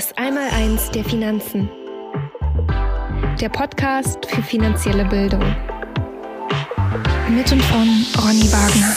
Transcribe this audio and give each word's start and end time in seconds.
Das 0.00 0.16
Einmaleins 0.16 0.90
der 0.92 1.04
Finanzen. 1.04 1.68
Der 3.38 3.50
Podcast 3.50 4.24
für 4.24 4.42
finanzielle 4.42 5.04
Bildung. 5.04 5.44
Mit 7.28 7.52
und 7.52 7.60
von 7.60 8.06
Ronny 8.16 8.50
Wagner. 8.50 8.94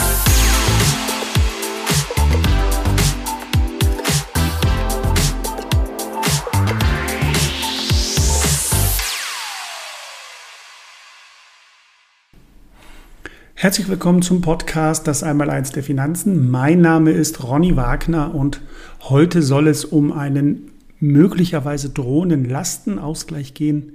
Herzlich 13.56 13.90
willkommen 13.90 14.22
zum 14.22 14.40
Podcast 14.40 15.06
Das 15.06 15.22
Einmaleins 15.22 15.74
der 15.74 15.84
Finanzen. 15.84 16.50
Mein 16.50 16.80
Name 16.80 17.12
ist 17.12 17.44
Ronny 17.44 17.76
Wagner 17.76 18.34
und 18.34 18.62
heute 19.02 19.42
soll 19.42 19.68
es 19.68 19.84
um 19.84 20.14
einen 20.14 20.73
möglicherweise 21.04 21.90
drohenden 21.90 22.50
Lastenausgleich 22.50 23.54
gehen, 23.54 23.94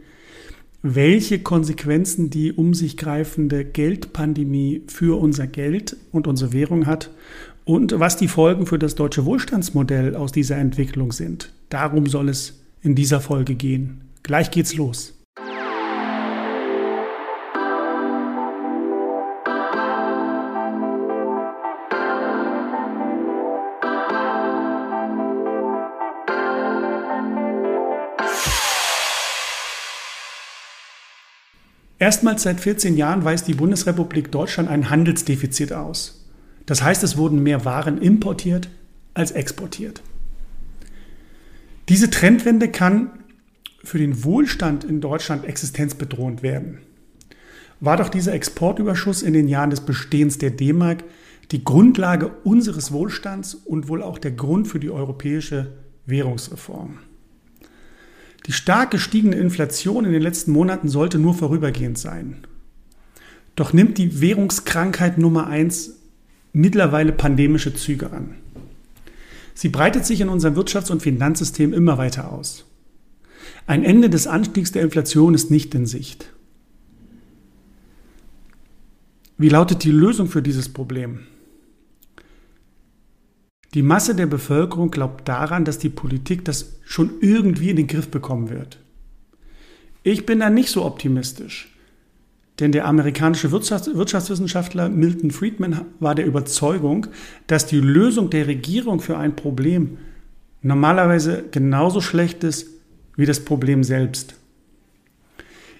welche 0.83 1.41
Konsequenzen 1.41 2.31
die 2.31 2.53
um 2.53 2.75
sich 2.75 2.97
greifende 2.97 3.65
Geldpandemie 3.65 4.83
für 4.87 5.21
unser 5.21 5.47
Geld 5.47 5.97
und 6.13 6.27
unsere 6.27 6.53
Währung 6.53 6.87
hat 6.87 7.11
und 7.65 7.99
was 7.99 8.17
die 8.17 8.29
Folgen 8.29 8.67
für 8.67 8.79
das 8.79 8.95
deutsche 8.95 9.25
Wohlstandsmodell 9.25 10.15
aus 10.15 10.33
dieser 10.33 10.57
Entwicklung 10.57 11.13
sind. 11.13 11.53
Darum 11.69 12.07
soll 12.07 12.29
es 12.29 12.61
in 12.83 12.95
dieser 12.95 13.21
Folge 13.21 13.57
gehen. 13.57 14.03
Gleich 14.23 14.51
geht's 14.51 14.75
los. 14.75 15.18
Erstmals 32.09 32.43
seit 32.43 32.59
14 32.59 32.97
Jahren 32.97 33.23
weist 33.23 33.49
die 33.49 33.55
Bundesrepublik 33.55 34.33
Deutschland 34.33 34.71
ein 34.71 34.89
Handelsdefizit 34.89 35.75
aus. 35.75 36.27
Das 36.65 36.83
heißt, 36.83 37.05
es 37.05 37.19
wurden 37.19 37.43
mehr 37.43 37.67
Waren 37.67 37.99
importiert 37.99 38.71
als 39.13 39.33
exportiert. 39.33 40.01
Diese 41.91 42.09
Trendwende 42.09 42.71
kann 42.71 43.11
für 43.85 43.99
den 43.99 44.25
Wohlstand 44.25 44.85
in 44.85 45.03
Deutschland 45.03 45.45
existenzbedrohend 45.45 46.43
werden. 46.43 46.79
War 47.79 47.99
doch 47.99 48.09
dieser 48.09 48.33
Exportüberschuss 48.33 49.21
in 49.21 49.35
den 49.35 49.47
Jahren 49.47 49.69
des 49.69 49.83
Bestehens 49.83 50.39
der 50.39 50.53
D-Mark 50.53 51.05
die 51.51 51.63
Grundlage 51.63 52.29
unseres 52.43 52.91
Wohlstands 52.91 53.53
und 53.55 53.89
wohl 53.89 54.03
auch 54.03 54.17
der 54.17 54.33
Grund 54.33 54.67
für 54.67 54.81
die 54.81 54.91
europäische 54.91 55.73
Währungsreform. 56.07 57.01
Die 58.49 58.53
stark 58.53 58.91
gestiegene 58.91 59.37
Inflation 59.37 60.07
in 60.07 60.13
den 60.13 60.23
letzten 60.23 60.53
Monaten 60.53 60.89
sollte 60.89 61.19
nur 61.19 61.35
vorübergehend 61.35 61.99
sein. 61.99 62.39
Doch 63.57 63.75
nimmt 63.75 63.99
die 63.99 64.23
Währungskrankheit 64.23 65.19
Nummer 65.19 65.49
eins 65.49 65.99
mittlerweile 66.55 67.13
pandemische 67.13 67.75
Züge 67.75 68.11
an. 68.11 68.37
Sie 69.53 69.69
breitet 69.69 70.07
sich 70.07 70.23
in 70.23 70.31
unserem 70.31 70.57
Wirtschafts- 70.57 70.91
und 70.91 71.03
Finanzsystem 71.03 71.75
immer 71.75 71.99
weiter 71.99 72.33
aus. 72.33 72.65
Ein 73.67 73.85
Ende 73.85 74.09
des 74.09 74.27
Anstiegs 74.27 74.73
der 74.73 74.83
Inflation 74.83 75.35
ist 75.35 75.51
nicht 75.51 75.75
in 75.75 75.85
Sicht. 75.85 76.33
Wie 79.37 79.51
lautet 79.51 79.85
die 79.85 79.91
Lösung 79.93 80.27
für 80.27 80.41
dieses 80.41 80.71
Problem? 80.71 81.27
Die 83.75 83.83
Masse 83.83 84.15
der 84.15 84.27
Bevölkerung 84.27 84.91
glaubt 84.91 85.29
daran, 85.29 85.65
dass 85.65 85.79
die 85.79 85.91
Politik 85.91 86.45
das 86.45 86.79
schon 86.85 87.11
irgendwie 87.21 87.71
in 87.71 87.77
den 87.77 87.87
Griff 87.87 88.09
bekommen 88.09 88.49
wird. 88.49 88.79
Ich 90.03 90.25
bin 90.25 90.41
da 90.41 90.49
nicht 90.49 90.71
so 90.71 90.85
optimistisch, 90.85 91.75
denn 92.61 92.73
der 92.73 92.87
amerikanische 92.87 93.53
Wirtschaftswissenschaftler 93.53 94.89
Milton 94.89 95.31
Friedman 95.31 95.83
war 96.01 96.15
der 96.15 96.27
Überzeugung, 96.27 97.09
dass 97.47 97.67
die 97.67 97.81
Lösung 97.81 98.31
der 98.31 98.47
Regierung 98.47 99.01
für 99.01 99.19
ein 99.19 99.37
Problem 99.37 99.99
normalerweise 100.63 101.45
genauso 101.51 102.01
schlecht 102.01 102.45
ist 102.45 102.69
wie 103.17 103.27
das 103.27 103.45
Problem 103.45 103.85
selbst. 103.85 104.35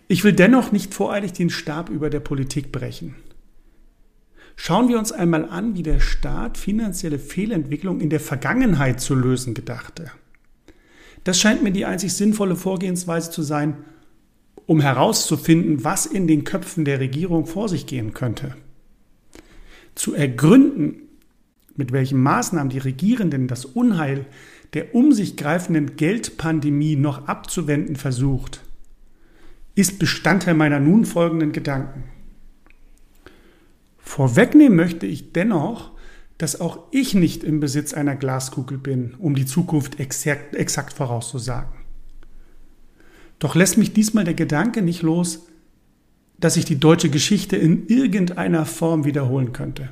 Ich 0.09 0.25
will 0.25 0.33
dennoch 0.33 0.73
nicht 0.73 0.95
voreilig 0.95 1.33
den 1.33 1.51
Stab 1.51 1.89
über 1.89 2.11
der 2.11 2.21
Politik 2.21 2.71
brechen. 2.71 3.15
Schauen 4.61 4.89
wir 4.89 4.99
uns 4.99 5.13
einmal 5.13 5.49
an, 5.49 5.77
wie 5.77 5.85
der 5.85 6.01
Staat 6.01 6.59
finanzielle 6.59 7.21
Fehlentwicklung 7.21 8.01
in 8.01 8.11
der 8.11 8.19
Vergangenheit 8.19 9.01
zu 9.01 9.15
lösen 9.15 9.55
gedachte. 9.55 10.11
Das 11.23 11.39
scheint 11.39 11.63
mir 11.63 11.71
die 11.71 11.85
einzig 11.85 12.13
sinnvolle 12.13 12.57
Vorgehensweise 12.57 13.31
zu 13.31 13.43
sein, 13.43 13.77
um 14.67 14.81
herauszufinden, 14.81 15.85
was 15.85 16.07
in 16.07 16.27
den 16.27 16.43
Köpfen 16.43 16.85
der 16.85 16.99
Regierung 16.99 17.47
vor 17.47 17.69
sich 17.69 17.87
gehen 17.87 18.15
könnte. 18.15 18.57
Zu 19.95 20.15
ergründen, 20.15 21.03
mit 21.77 21.93
welchen 21.93 22.21
Maßnahmen 22.21 22.69
die 22.69 22.79
Regierenden 22.79 23.47
das 23.47 23.65
Unheil 23.65 24.27
der 24.75 24.93
um 24.93 25.13
sich 25.13 25.37
greifenden 25.37 25.95
Geldpandemie 25.95 26.97
noch 26.97 27.29
abzuwenden 27.29 27.95
versucht, 27.95 28.65
ist 29.77 30.01
Bestandteil 30.01 30.55
meiner 30.55 30.81
nun 30.81 31.05
folgenden 31.05 31.53
Gedanken. 31.53 32.18
Vorwegnehmen 34.09 34.75
möchte 34.75 35.05
ich 35.05 35.35
dennoch, 35.35 35.91
dass 36.39 36.63
auch 36.63 36.85
ich 36.93 37.13
nicht 37.13 37.45
im 37.45 37.61
Besitz 37.61 37.93
einer 37.93 38.17
Glaskugel 38.17 38.79
bin, 38.79 39.15
um 39.19 39.35
die 39.35 39.45
Zukunft 39.45 40.01
exakt, 40.01 40.57
exakt 40.57 40.95
vorauszusagen. 40.95 41.75
Doch 43.39 43.55
lässt 43.55 43.77
mich 43.77 43.93
diesmal 43.93 44.25
der 44.25 44.33
Gedanke 44.33 44.81
nicht 44.81 45.03
los, 45.03 45.47
dass 46.41 46.55
sich 46.55 46.65
die 46.65 46.81
deutsche 46.81 47.11
Geschichte 47.11 47.59
in 47.59 47.87
irgendeiner 47.87 48.65
Form 48.65 49.05
wiederholen 49.05 49.53
könnte. 49.53 49.91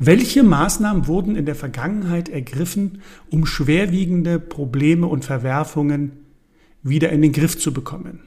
Welche 0.00 0.42
Maßnahmen 0.42 1.06
wurden 1.06 1.36
in 1.36 1.46
der 1.46 1.54
Vergangenheit 1.54 2.28
ergriffen, 2.28 3.02
um 3.30 3.46
schwerwiegende 3.46 4.40
Probleme 4.40 5.06
und 5.06 5.24
Verwerfungen 5.24 6.10
wieder 6.82 7.10
in 7.10 7.22
den 7.22 7.32
Griff 7.32 7.56
zu 7.56 7.72
bekommen? 7.72 8.24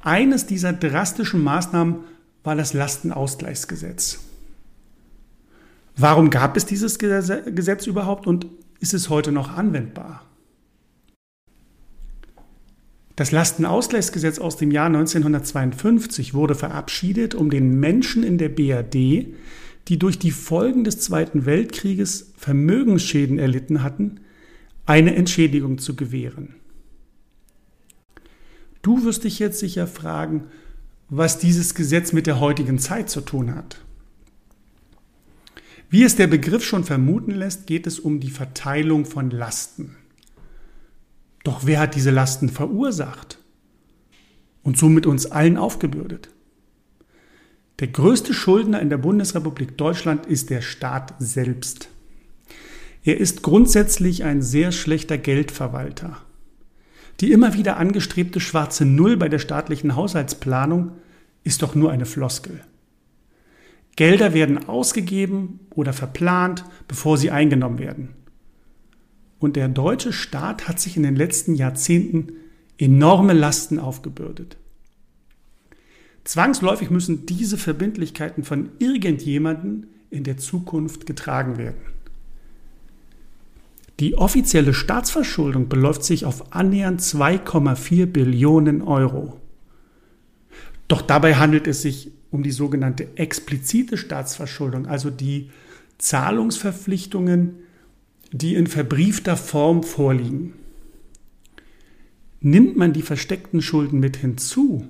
Eines 0.00 0.46
dieser 0.46 0.72
drastischen 0.72 1.42
Maßnahmen 1.42 1.98
war 2.44 2.54
das 2.54 2.74
Lastenausgleichsgesetz. 2.74 4.20
Warum 5.96 6.30
gab 6.30 6.56
es 6.56 6.66
dieses 6.66 6.98
Gesetz 6.98 7.86
überhaupt 7.86 8.26
und 8.26 8.46
ist 8.80 8.94
es 8.94 9.08
heute 9.08 9.32
noch 9.32 9.56
anwendbar? 9.56 10.24
Das 13.16 13.30
Lastenausgleichsgesetz 13.30 14.40
aus 14.40 14.56
dem 14.56 14.72
Jahr 14.72 14.86
1952 14.86 16.34
wurde 16.34 16.56
verabschiedet, 16.56 17.34
um 17.34 17.48
den 17.48 17.78
Menschen 17.78 18.24
in 18.24 18.38
der 18.38 18.48
BRD, 18.48 19.28
die 19.86 19.98
durch 19.98 20.18
die 20.18 20.32
Folgen 20.32 20.82
des 20.82 20.98
Zweiten 20.98 21.46
Weltkrieges 21.46 22.32
Vermögensschäden 22.36 23.38
erlitten 23.38 23.84
hatten, 23.84 24.20
eine 24.84 25.14
Entschädigung 25.14 25.78
zu 25.78 25.94
gewähren. 25.94 26.56
Du 28.82 29.04
wirst 29.04 29.24
dich 29.24 29.38
jetzt 29.38 29.60
sicher 29.60 29.86
fragen, 29.86 30.48
was 31.08 31.38
dieses 31.38 31.74
Gesetz 31.74 32.12
mit 32.12 32.26
der 32.26 32.40
heutigen 32.40 32.78
Zeit 32.78 33.10
zu 33.10 33.20
tun 33.20 33.54
hat. 33.54 33.80
Wie 35.90 36.02
es 36.02 36.16
der 36.16 36.26
Begriff 36.26 36.64
schon 36.64 36.84
vermuten 36.84 37.30
lässt, 37.30 37.66
geht 37.66 37.86
es 37.86 38.00
um 38.00 38.20
die 38.20 38.30
Verteilung 38.30 39.04
von 39.04 39.30
Lasten. 39.30 39.96
Doch 41.44 41.66
wer 41.66 41.78
hat 41.78 41.94
diese 41.94 42.10
Lasten 42.10 42.48
verursacht 42.48 43.38
und 44.62 44.78
somit 44.78 45.06
uns 45.06 45.26
allen 45.26 45.56
aufgebürdet? 45.56 46.30
Der 47.80 47.88
größte 47.88 48.32
Schuldner 48.32 48.80
in 48.80 48.88
der 48.88 48.98
Bundesrepublik 48.98 49.76
Deutschland 49.76 50.26
ist 50.26 50.48
der 50.50 50.62
Staat 50.62 51.14
selbst. 51.18 51.88
Er 53.02 53.18
ist 53.18 53.42
grundsätzlich 53.42 54.24
ein 54.24 54.42
sehr 54.42 54.72
schlechter 54.72 55.18
Geldverwalter. 55.18 56.22
Die 57.20 57.32
immer 57.32 57.54
wieder 57.54 57.76
angestrebte 57.76 58.40
schwarze 58.40 58.84
Null 58.84 59.16
bei 59.16 59.28
der 59.28 59.38
staatlichen 59.38 59.96
Haushaltsplanung 59.96 60.92
ist 61.44 61.62
doch 61.62 61.74
nur 61.74 61.90
eine 61.92 62.06
Floskel. 62.06 62.60
Gelder 63.96 64.34
werden 64.34 64.68
ausgegeben 64.68 65.60
oder 65.74 65.92
verplant, 65.92 66.64
bevor 66.88 67.16
sie 67.16 67.30
eingenommen 67.30 67.78
werden. 67.78 68.08
Und 69.38 69.56
der 69.56 69.68
deutsche 69.68 70.12
Staat 70.12 70.66
hat 70.66 70.80
sich 70.80 70.96
in 70.96 71.04
den 71.04 71.14
letzten 71.14 71.54
Jahrzehnten 71.54 72.32
enorme 72.78 73.34
Lasten 73.34 73.78
aufgebürdet. 73.78 74.56
Zwangsläufig 76.24 76.90
müssen 76.90 77.26
diese 77.26 77.58
Verbindlichkeiten 77.58 78.42
von 78.42 78.70
irgendjemandem 78.78 79.86
in 80.10 80.24
der 80.24 80.38
Zukunft 80.38 81.06
getragen 81.06 81.58
werden. 81.58 81.80
Die 84.00 84.18
offizielle 84.18 84.74
Staatsverschuldung 84.74 85.68
beläuft 85.68 86.04
sich 86.04 86.24
auf 86.24 86.52
annähernd 86.52 87.00
2,4 87.00 88.06
Billionen 88.06 88.82
Euro. 88.82 89.40
Doch 90.88 91.00
dabei 91.00 91.36
handelt 91.36 91.66
es 91.66 91.82
sich 91.82 92.10
um 92.30 92.42
die 92.42 92.50
sogenannte 92.50 93.16
explizite 93.16 93.96
Staatsverschuldung, 93.96 94.86
also 94.86 95.10
die 95.10 95.50
Zahlungsverpflichtungen, 95.98 97.56
die 98.32 98.56
in 98.56 98.66
verbriefter 98.66 99.36
Form 99.36 99.84
vorliegen. 99.84 100.54
Nimmt 102.40 102.76
man 102.76 102.92
die 102.92 103.02
versteckten 103.02 103.62
Schulden 103.62 104.00
mit 104.00 104.16
hinzu, 104.16 104.88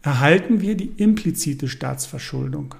erhalten 0.00 0.62
wir 0.62 0.76
die 0.76 0.92
implizite 0.96 1.68
Staatsverschuldung. 1.68 2.74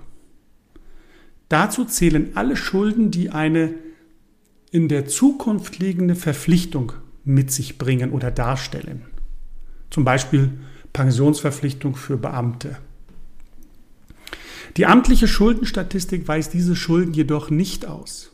Dazu 1.48 1.84
zählen 1.84 2.30
alle 2.34 2.56
Schulden, 2.56 3.10
die 3.10 3.30
eine 3.30 3.74
in 4.76 4.88
der 4.88 5.06
Zukunft 5.06 5.78
liegende 5.78 6.14
Verpflichtung 6.14 6.92
mit 7.24 7.50
sich 7.50 7.78
bringen 7.78 8.10
oder 8.12 8.30
darstellen. 8.30 9.06
Zum 9.88 10.04
Beispiel 10.04 10.50
Pensionsverpflichtung 10.92 11.96
für 11.96 12.18
Beamte. 12.18 12.76
Die 14.76 14.84
amtliche 14.84 15.28
Schuldenstatistik 15.28 16.28
weist 16.28 16.52
diese 16.52 16.76
Schulden 16.76 17.14
jedoch 17.14 17.48
nicht 17.48 17.86
aus. 17.86 18.32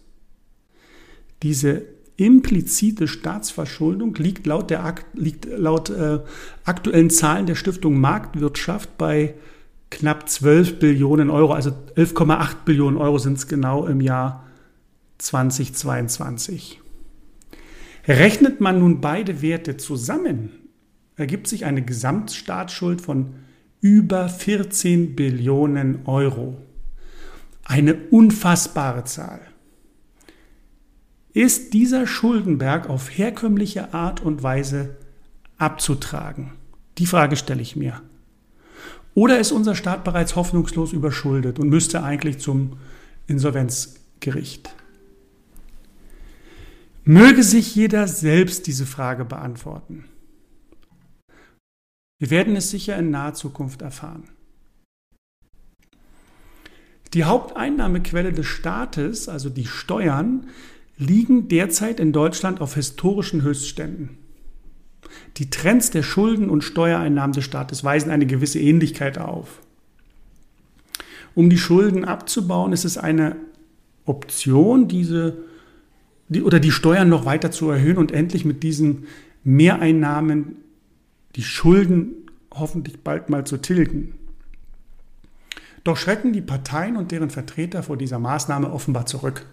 Diese 1.44 1.84
implizite 2.16 3.06
Staatsverschuldung 3.06 4.12
liegt 4.16 4.44
laut, 4.44 4.68
der, 4.68 4.96
liegt 5.14 5.44
laut 5.44 5.90
äh, 5.90 6.18
aktuellen 6.64 7.10
Zahlen 7.10 7.46
der 7.46 7.54
Stiftung 7.54 8.00
Marktwirtschaft 8.00 8.98
bei 8.98 9.34
knapp 9.90 10.28
12 10.28 10.80
Billionen 10.80 11.30
Euro, 11.30 11.52
also 11.52 11.70
11,8 11.94 12.64
Billionen 12.64 12.98
Euro 12.98 13.18
sind 13.18 13.38
es 13.38 13.46
genau 13.46 13.86
im 13.86 14.00
Jahr 14.00 14.42
2022. 15.22 16.80
Rechnet 18.06 18.60
man 18.60 18.80
nun 18.80 19.00
beide 19.00 19.40
Werte 19.42 19.76
zusammen, 19.76 20.50
ergibt 21.16 21.46
sich 21.46 21.64
eine 21.64 21.82
Gesamtstaatsschuld 21.82 23.00
von 23.00 23.34
über 23.80 24.28
14 24.28 25.14
Billionen 25.14 26.06
Euro. 26.06 26.56
Eine 27.64 27.94
unfassbare 28.10 29.04
Zahl. 29.04 29.40
Ist 31.32 31.72
dieser 31.72 32.06
Schuldenberg 32.06 32.90
auf 32.90 33.16
herkömmliche 33.16 33.94
Art 33.94 34.20
und 34.20 34.42
Weise 34.42 34.96
abzutragen? 35.56 36.52
Die 36.98 37.06
Frage 37.06 37.36
stelle 37.36 37.62
ich 37.62 37.76
mir. 37.76 38.02
Oder 39.14 39.38
ist 39.38 39.52
unser 39.52 39.74
Staat 39.74 40.04
bereits 40.04 40.36
hoffnungslos 40.36 40.92
überschuldet 40.92 41.58
und 41.58 41.68
müsste 41.68 42.02
eigentlich 42.02 42.38
zum 42.38 42.78
Insolvenzgericht? 43.26 44.74
Möge 47.04 47.42
sich 47.42 47.74
jeder 47.74 48.06
selbst 48.06 48.66
diese 48.68 48.86
Frage 48.86 49.24
beantworten. 49.24 50.04
Wir 52.20 52.30
werden 52.30 52.54
es 52.54 52.70
sicher 52.70 52.96
in 52.96 53.10
naher 53.10 53.34
Zukunft 53.34 53.82
erfahren. 53.82 54.28
Die 57.14 57.24
Haupteinnahmequelle 57.24 58.32
des 58.32 58.46
Staates, 58.46 59.28
also 59.28 59.50
die 59.50 59.66
Steuern, 59.66 60.46
liegen 60.96 61.48
derzeit 61.48 61.98
in 61.98 62.12
Deutschland 62.12 62.60
auf 62.60 62.74
historischen 62.74 63.42
Höchstständen. 63.42 64.18
Die 65.38 65.50
Trends 65.50 65.90
der 65.90 66.04
Schulden 66.04 66.48
und 66.48 66.62
Steuereinnahmen 66.62 67.34
des 67.34 67.44
Staates 67.44 67.82
weisen 67.82 68.12
eine 68.12 68.26
gewisse 68.26 68.60
Ähnlichkeit 68.60 69.18
auf. 69.18 69.60
Um 71.34 71.50
die 71.50 71.58
Schulden 71.58 72.04
abzubauen, 72.04 72.72
ist 72.72 72.84
es 72.84 72.96
eine 72.96 73.36
Option, 74.04 74.86
diese 74.86 75.36
die, 76.32 76.42
oder 76.42 76.60
die 76.60 76.72
Steuern 76.72 77.08
noch 77.08 77.24
weiter 77.24 77.50
zu 77.50 77.70
erhöhen 77.70 77.96
und 77.96 78.12
endlich 78.12 78.44
mit 78.44 78.62
diesen 78.62 79.06
Mehreinnahmen 79.44 80.56
die 81.36 81.42
Schulden 81.42 82.12
hoffentlich 82.52 83.00
bald 83.00 83.30
mal 83.30 83.44
zu 83.46 83.56
tilgen. 83.56 84.14
Doch 85.84 85.96
schrecken 85.96 86.32
die 86.32 86.42
Parteien 86.42 86.96
und 86.96 87.10
deren 87.10 87.30
Vertreter 87.30 87.82
vor 87.82 87.96
dieser 87.96 88.18
Maßnahme 88.18 88.72
offenbar 88.72 89.06
zurück. 89.06 89.46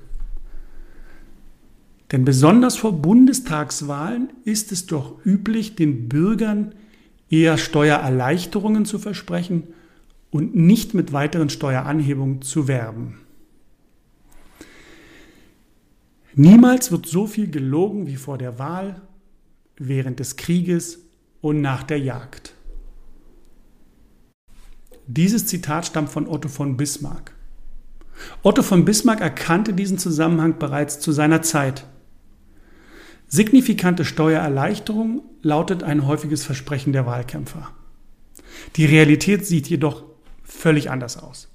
Denn 2.12 2.26
besonders 2.26 2.76
vor 2.76 3.02
Bundestagswahlen 3.02 4.30
ist 4.44 4.72
es 4.72 4.86
doch 4.88 5.24
üblich, 5.26 5.76
den 5.76 6.10
Bürgern 6.10 6.74
eher 7.30 7.58
Steuererleichterungen 7.58 8.86
zu 8.86 8.98
versprechen 8.98 9.68
und 10.31 10.56
nicht 10.56 10.94
mit 10.94 11.14
weiteren 11.14 11.50
Steueranhebungen 11.50 12.42
zu 12.42 12.68
werben. 12.68 13.20
Niemals 16.39 16.89
wird 16.89 17.06
so 17.06 17.27
viel 17.27 17.51
gelogen 17.51 18.07
wie 18.07 18.15
vor 18.15 18.38
der 18.38 18.59
Wahl, 18.59 19.01
während 19.75 20.21
des 20.21 20.38
Krieges 20.38 21.00
und 21.41 21.59
nach 21.59 21.83
der 21.83 22.00
Jagd. 22.00 22.53
Dieses 25.06 25.47
Zitat 25.47 25.88
stammt 25.88 26.07
von 26.07 26.30
Otto 26.30 26.47
von 26.47 26.77
Bismarck. 26.77 27.33
Otto 28.41 28.63
von 28.63 28.86
Bismarck 28.86 29.19
erkannte 29.19 29.74
diesen 29.74 29.97
Zusammenhang 29.97 30.59
bereits 30.59 31.01
zu 31.01 31.12
seiner 31.12 31.41
Zeit. 31.41 31.86
Signifikante 33.27 34.06
Steuererleichterung 34.06 35.24
lautet 35.42 35.83
ein 35.83 36.07
häufiges 36.07 36.45
Versprechen 36.45 36.94
der 36.94 37.06
Wahlkämpfer. 37.06 37.69
Die 38.77 38.85
Realität 38.85 39.45
sieht 39.45 39.68
jedoch 39.68 40.06
völlig 40.42 40.89
anders 40.89 41.18
aus. 41.18 41.50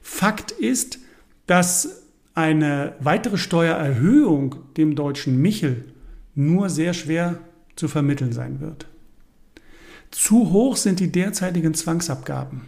Fakt 0.00 0.52
ist, 0.52 1.00
dass 1.46 2.05
eine 2.36 2.94
weitere 3.00 3.38
Steuererhöhung 3.38 4.56
dem 4.76 4.94
deutschen 4.94 5.40
Michel 5.40 5.86
nur 6.34 6.68
sehr 6.68 6.92
schwer 6.92 7.38
zu 7.76 7.88
vermitteln 7.88 8.32
sein 8.32 8.60
wird. 8.60 8.86
Zu 10.10 10.52
hoch 10.52 10.76
sind 10.76 11.00
die 11.00 11.10
derzeitigen 11.10 11.72
Zwangsabgaben. 11.72 12.62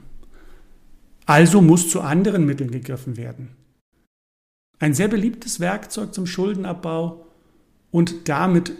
Also 1.26 1.60
muss 1.60 1.90
zu 1.90 2.00
anderen 2.00 2.46
Mitteln 2.46 2.70
gegriffen 2.70 3.18
werden. 3.18 3.50
Ein 4.78 4.94
sehr 4.94 5.08
beliebtes 5.08 5.60
Werkzeug 5.60 6.14
zum 6.14 6.26
Schuldenabbau 6.26 7.26
und 7.90 8.28
damit 8.28 8.72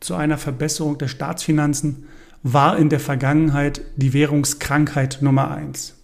zu 0.00 0.14
einer 0.14 0.36
Verbesserung 0.36 0.98
der 0.98 1.08
Staatsfinanzen 1.08 2.04
war 2.42 2.78
in 2.78 2.90
der 2.90 3.00
Vergangenheit 3.00 3.80
die 3.96 4.12
Währungskrankheit 4.12 5.22
Nummer 5.22 5.50
eins. 5.50 5.94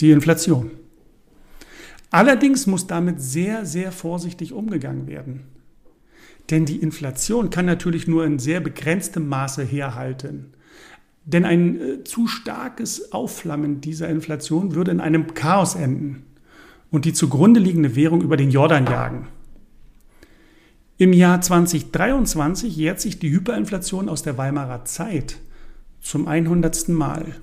Die 0.00 0.10
Inflation. 0.10 0.70
Allerdings 2.14 2.68
muss 2.68 2.86
damit 2.86 3.20
sehr, 3.20 3.66
sehr 3.66 3.90
vorsichtig 3.90 4.52
umgegangen 4.52 5.08
werden. 5.08 5.48
Denn 6.48 6.64
die 6.64 6.76
Inflation 6.76 7.50
kann 7.50 7.66
natürlich 7.66 8.06
nur 8.06 8.24
in 8.24 8.38
sehr 8.38 8.60
begrenztem 8.60 9.28
Maße 9.28 9.64
herhalten. 9.64 10.54
Denn 11.24 11.44
ein 11.44 11.80
äh, 11.80 12.04
zu 12.04 12.28
starkes 12.28 13.10
Aufflammen 13.10 13.80
dieser 13.80 14.08
Inflation 14.08 14.76
würde 14.76 14.92
in 14.92 15.00
einem 15.00 15.34
Chaos 15.34 15.74
enden 15.74 16.22
und 16.92 17.04
die 17.04 17.14
zugrunde 17.14 17.58
liegende 17.58 17.96
Währung 17.96 18.22
über 18.22 18.36
den 18.36 18.52
Jordan 18.52 18.86
jagen. 18.86 19.26
Im 20.98 21.12
Jahr 21.12 21.40
2023 21.40 22.76
jährt 22.76 23.00
sich 23.00 23.18
die 23.18 23.32
Hyperinflation 23.32 24.08
aus 24.08 24.22
der 24.22 24.38
Weimarer 24.38 24.84
Zeit 24.84 25.38
zum 26.00 26.28
100. 26.28 26.90
Mal. 26.90 27.34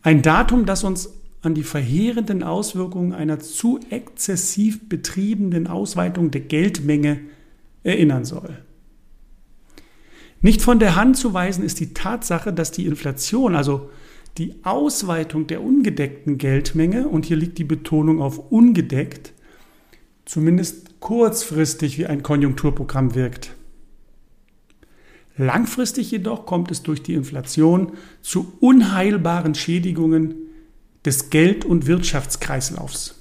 Ein 0.00 0.22
Datum, 0.22 0.64
das 0.64 0.82
uns 0.82 1.10
an 1.46 1.54
die 1.54 1.62
verheerenden 1.62 2.42
Auswirkungen 2.42 3.12
einer 3.12 3.38
zu 3.38 3.78
exzessiv 3.88 4.88
betriebenen 4.88 5.68
Ausweitung 5.68 6.32
der 6.32 6.40
Geldmenge 6.40 7.20
erinnern 7.84 8.24
soll. 8.24 8.58
Nicht 10.40 10.60
von 10.60 10.80
der 10.80 10.96
Hand 10.96 11.16
zu 11.16 11.32
weisen 11.34 11.64
ist 11.64 11.78
die 11.78 11.94
Tatsache, 11.94 12.52
dass 12.52 12.72
die 12.72 12.86
Inflation, 12.86 13.54
also 13.54 13.90
die 14.38 14.56
Ausweitung 14.64 15.46
der 15.46 15.62
ungedeckten 15.62 16.36
Geldmenge, 16.36 17.06
und 17.06 17.24
hier 17.24 17.36
liegt 17.36 17.58
die 17.58 17.64
Betonung 17.64 18.20
auf 18.20 18.50
ungedeckt, 18.50 19.32
zumindest 20.24 20.98
kurzfristig 20.98 21.96
wie 21.96 22.06
ein 22.06 22.24
Konjunkturprogramm 22.24 23.14
wirkt. 23.14 23.54
Langfristig 25.38 26.10
jedoch 26.10 26.44
kommt 26.44 26.72
es 26.72 26.82
durch 26.82 27.04
die 27.04 27.14
Inflation 27.14 27.92
zu 28.20 28.52
unheilbaren 28.58 29.54
Schädigungen 29.54 30.45
des 31.06 31.30
Geld- 31.30 31.64
und 31.64 31.86
Wirtschaftskreislaufs. 31.86 33.14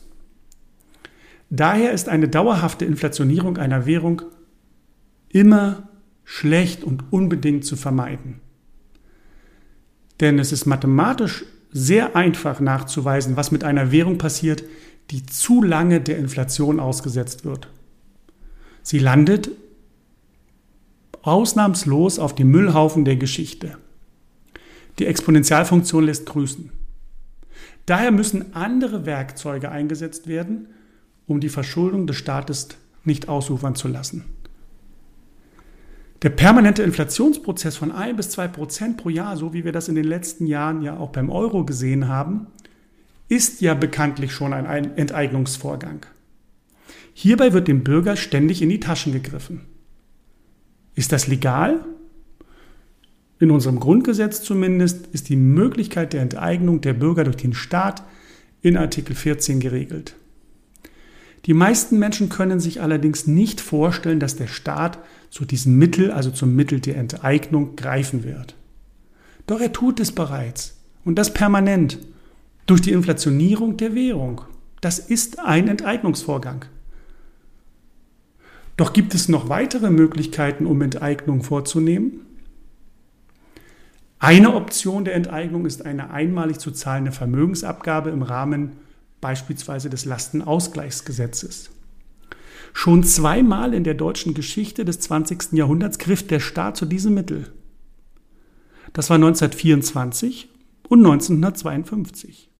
Daher 1.49 1.91
ist 1.91 2.09
eine 2.09 2.27
dauerhafte 2.27 2.85
Inflationierung 2.85 3.57
einer 3.57 3.85
Währung 3.85 4.23
immer 5.29 5.89
schlecht 6.23 6.83
und 6.83 7.11
unbedingt 7.11 7.65
zu 7.65 7.75
vermeiden. 7.75 8.41
Denn 10.19 10.39
es 10.39 10.51
ist 10.51 10.65
mathematisch 10.65 11.45
sehr 11.71 12.15
einfach 12.15 12.59
nachzuweisen, 12.59 13.35
was 13.37 13.51
mit 13.51 13.63
einer 13.63 13.91
Währung 13.91 14.17
passiert, 14.17 14.63
die 15.11 15.25
zu 15.25 15.61
lange 15.61 16.01
der 16.01 16.17
Inflation 16.17 16.79
ausgesetzt 16.79 17.45
wird. 17.45 17.67
Sie 18.81 18.99
landet 18.99 19.51
ausnahmslos 21.21 22.17
auf 22.17 22.33
dem 22.33 22.49
Müllhaufen 22.49 23.05
der 23.05 23.17
Geschichte. 23.17 23.77
Die 24.99 25.05
Exponentialfunktion 25.05 26.05
lässt 26.05 26.25
grüßen. 26.25 26.71
Daher 27.85 28.11
müssen 28.11 28.55
andere 28.55 29.05
Werkzeuge 29.05 29.71
eingesetzt 29.71 30.27
werden, 30.27 30.67
um 31.27 31.39
die 31.39 31.49
Verschuldung 31.49 32.07
des 32.07 32.17
Staates 32.17 32.69
nicht 33.03 33.29
ausufern 33.29 33.75
zu 33.75 33.87
lassen. 33.87 34.25
Der 36.21 36.29
permanente 36.29 36.81
Inflationsprozess 36.81 37.77
von 37.77 37.91
ein 37.91 38.15
bis 38.15 38.31
zwei 38.31 38.47
Prozent 38.47 38.97
pro 38.97 39.09
Jahr, 39.09 39.37
so 39.37 39.53
wie 39.53 39.63
wir 39.63 39.71
das 39.71 39.89
in 39.89 39.95
den 39.95 40.05
letzten 40.05 40.47
Jahren 40.47 40.81
ja 40.81 40.97
auch 40.97 41.11
beim 41.11 41.29
Euro 41.29 41.65
gesehen 41.65 42.07
haben, 42.07 42.47
ist 43.27 43.61
ja 43.61 43.73
bekanntlich 43.73 44.31
schon 44.31 44.53
ein 44.53 44.97
Enteignungsvorgang. 44.97 46.05
Hierbei 47.13 47.53
wird 47.53 47.67
dem 47.67 47.83
Bürger 47.83 48.15
ständig 48.15 48.61
in 48.61 48.69
die 48.69 48.79
Taschen 48.79 49.13
gegriffen. 49.13 49.61
Ist 50.95 51.11
das 51.11 51.27
legal? 51.27 51.85
In 53.45 53.51
unserem 53.51 53.79
Grundgesetz 53.79 54.41
zumindest 54.41 55.05
ist 55.13 55.29
die 55.29 55.35
Möglichkeit 55.35 56.13
der 56.13 56.23
Enteignung 56.23 56.81
der 56.81 56.93
Bürger 56.93 57.25
durch 57.25 57.35
den 57.35 57.53
Staat 57.53 58.01
in 58.63 58.75
Artikel 58.75 59.15
14 59.15 59.59
geregelt. 59.59 60.15
Die 61.45 61.53
meisten 61.53 61.99
Menschen 61.99 62.29
können 62.29 62.59
sich 62.59 62.81
allerdings 62.81 63.27
nicht 63.27 63.61
vorstellen, 63.61 64.19
dass 64.19 64.35
der 64.35 64.47
Staat 64.47 64.97
zu 65.29 65.45
diesem 65.45 65.77
Mittel, 65.77 66.09
also 66.09 66.31
zum 66.31 66.55
Mittel 66.55 66.79
der 66.79 66.97
Enteignung, 66.97 67.75
greifen 67.75 68.23
wird. 68.23 68.55
Doch 69.45 69.61
er 69.61 69.71
tut 69.71 69.99
es 69.99 70.11
bereits 70.11 70.77
und 71.03 71.19
das 71.19 71.31
permanent 71.31 71.99
durch 72.65 72.81
die 72.81 72.93
Inflationierung 72.93 73.77
der 73.77 73.93
Währung. 73.93 74.41
Das 74.81 74.97
ist 74.97 75.37
ein 75.37 75.67
Enteignungsvorgang. 75.67 76.65
Doch 78.75 78.91
gibt 78.91 79.13
es 79.13 79.29
noch 79.29 79.49
weitere 79.49 79.91
Möglichkeiten, 79.91 80.65
um 80.65 80.81
Enteignung 80.81 81.43
vorzunehmen? 81.43 82.24
Eine 84.19 84.55
Option 84.55 85.05
der 85.05 85.15
Enteignung 85.15 85.65
ist 85.65 85.85
eine 85.85 86.09
einmalig 86.09 86.59
zu 86.59 86.71
zahlende 86.71 87.11
Vermögensabgabe 87.11 88.09
im 88.09 88.21
Rahmen 88.21 88.73
beispielsweise 89.21 89.89
des 89.89 90.05
Lastenausgleichsgesetzes. 90.05 91.71
Schon 92.73 93.03
zweimal 93.03 93.73
in 93.73 93.83
der 93.83 93.93
deutschen 93.93 94.33
Geschichte 94.33 94.85
des 94.85 94.99
20. 94.99 95.53
Jahrhunderts 95.53 95.97
griff 95.97 96.27
der 96.27 96.39
Staat 96.39 96.77
zu 96.77 96.85
diesem 96.85 97.13
Mittel. 97.13 97.53
Das 98.93 99.09
war 99.09 99.15
1924 99.15 100.49
und 100.87 100.99
1952. 100.99 102.51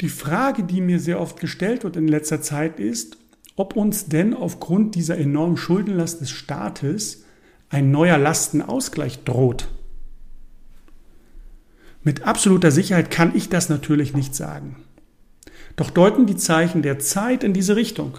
Die 0.00 0.08
Frage, 0.08 0.64
die 0.64 0.80
mir 0.80 0.98
sehr 0.98 1.20
oft 1.20 1.38
gestellt 1.38 1.84
wird 1.84 1.96
in 1.96 2.08
letzter 2.08 2.42
Zeit 2.42 2.80
ist, 2.80 3.18
ob 3.56 3.76
uns 3.76 4.06
denn 4.06 4.34
aufgrund 4.34 4.94
dieser 4.94 5.16
enormen 5.18 5.56
Schuldenlast 5.56 6.20
des 6.20 6.30
Staates 6.30 7.24
ein 7.72 7.90
neuer 7.90 8.18
Lastenausgleich 8.18 9.24
droht. 9.24 9.68
Mit 12.04 12.24
absoluter 12.24 12.70
Sicherheit 12.70 13.10
kann 13.10 13.34
ich 13.34 13.48
das 13.48 13.70
natürlich 13.70 14.12
nicht 14.14 14.34
sagen. 14.34 14.76
Doch 15.76 15.88
deuten 15.88 16.26
die 16.26 16.36
Zeichen 16.36 16.82
der 16.82 16.98
Zeit 16.98 17.42
in 17.42 17.54
diese 17.54 17.74
Richtung. 17.74 18.18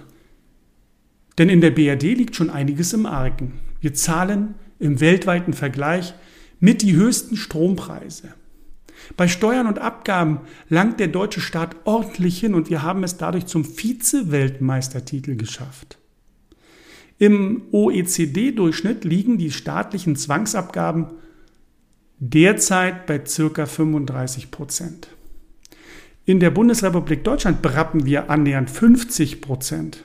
Denn 1.38 1.50
in 1.50 1.62
der 1.62 1.70
BRD 1.70 2.04
liegt 2.04 2.36
schon 2.36 2.50
einiges 2.50 2.94
im 2.94 3.06
Argen. 3.06 3.60
Wir 3.80 3.94
zahlen 3.94 4.56
im 4.80 5.00
weltweiten 5.00 5.54
Vergleich 5.54 6.16
mit 6.60 6.82
die 6.82 6.96
höchsten 6.96 7.36
Strompreise. 7.36 8.34
Bei 9.18 9.28
Steuern 9.28 9.68
und 9.68 9.80
Abgaben 9.80 10.40
langt 10.70 11.00
der 11.00 11.10
deutsche 11.10 11.42
Staat 11.42 11.76
ordentlich 11.84 12.40
hin 12.40 12.56
und 12.56 12.72
wir 12.72 12.82
haben 12.82 13.04
es 13.04 13.18
dadurch 13.18 13.46
zum 13.46 13.66
Vize-Weltmeistertitel 13.66 15.36
geschafft. 15.36 16.00
Im 17.24 17.62
OECD-Durchschnitt 17.72 19.06
liegen 19.06 19.38
die 19.38 19.50
staatlichen 19.50 20.18
Zwangsabgaben 20.18 21.06
derzeit 22.20 23.06
bei 23.06 23.26
circa 23.26 23.66
35 23.66 24.52
Prozent. 24.52 25.08
In 26.26 26.42
der 26.42 26.52
Bundesrepublik 26.52 27.24
Deutschland 27.24 27.62
berappen 27.62 28.06
wir 28.06 28.30
annähernd 28.30 28.70
50 28.70 29.40
Prozent. 29.40 30.04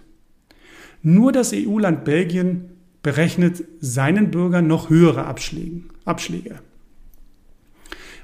Nur 1.03 1.33
das 1.33 1.53
EU-Land 1.53 2.05
Belgien 2.05 2.71
berechnet 3.03 3.65
seinen 3.81 4.31
Bürgern 4.31 4.69
noch 4.69 4.89
höhere 4.89 5.25
Abschläge. 5.25 6.61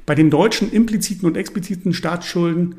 Bei 0.07 0.15
den 0.15 0.31
deutschen 0.31 0.71
impliziten 0.71 1.27
und 1.27 1.37
expliziten 1.37 1.95
Staatsschulden 1.95 2.77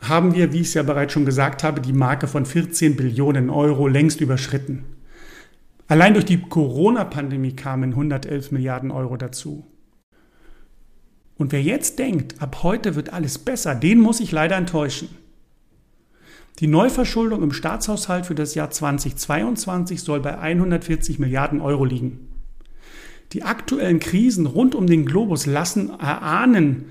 haben 0.00 0.34
wir, 0.34 0.52
wie 0.52 0.62
ich 0.62 0.66
es 0.66 0.74
ja 0.74 0.82
bereits 0.82 1.12
schon 1.12 1.24
gesagt 1.24 1.62
habe, 1.62 1.80
die 1.80 1.92
Marke 1.92 2.26
von 2.26 2.46
14 2.46 2.96
Billionen 2.96 3.48
Euro 3.48 3.86
längst 3.86 4.20
überschritten. 4.20 4.95
Allein 5.88 6.14
durch 6.14 6.24
die 6.24 6.40
Corona-Pandemie 6.40 7.54
kamen 7.54 7.90
111 7.90 8.50
Milliarden 8.50 8.90
Euro 8.90 9.16
dazu. 9.16 9.64
Und 11.38 11.52
wer 11.52 11.62
jetzt 11.62 11.98
denkt, 11.98 12.40
ab 12.42 12.62
heute 12.62 12.94
wird 12.94 13.12
alles 13.12 13.38
besser, 13.38 13.74
den 13.74 14.00
muss 14.00 14.20
ich 14.20 14.32
leider 14.32 14.56
enttäuschen. 14.56 15.08
Die 16.58 16.66
Neuverschuldung 16.66 17.42
im 17.42 17.52
Staatshaushalt 17.52 18.24
für 18.26 18.34
das 18.34 18.54
Jahr 18.54 18.70
2022 18.70 20.00
soll 20.00 20.20
bei 20.20 20.38
140 20.38 21.18
Milliarden 21.18 21.60
Euro 21.60 21.84
liegen. 21.84 22.28
Die 23.32 23.42
aktuellen 23.42 24.00
Krisen 24.00 24.46
rund 24.46 24.74
um 24.74 24.86
den 24.86 25.04
Globus 25.04 25.44
lassen 25.46 25.90
erahnen, 25.90 26.86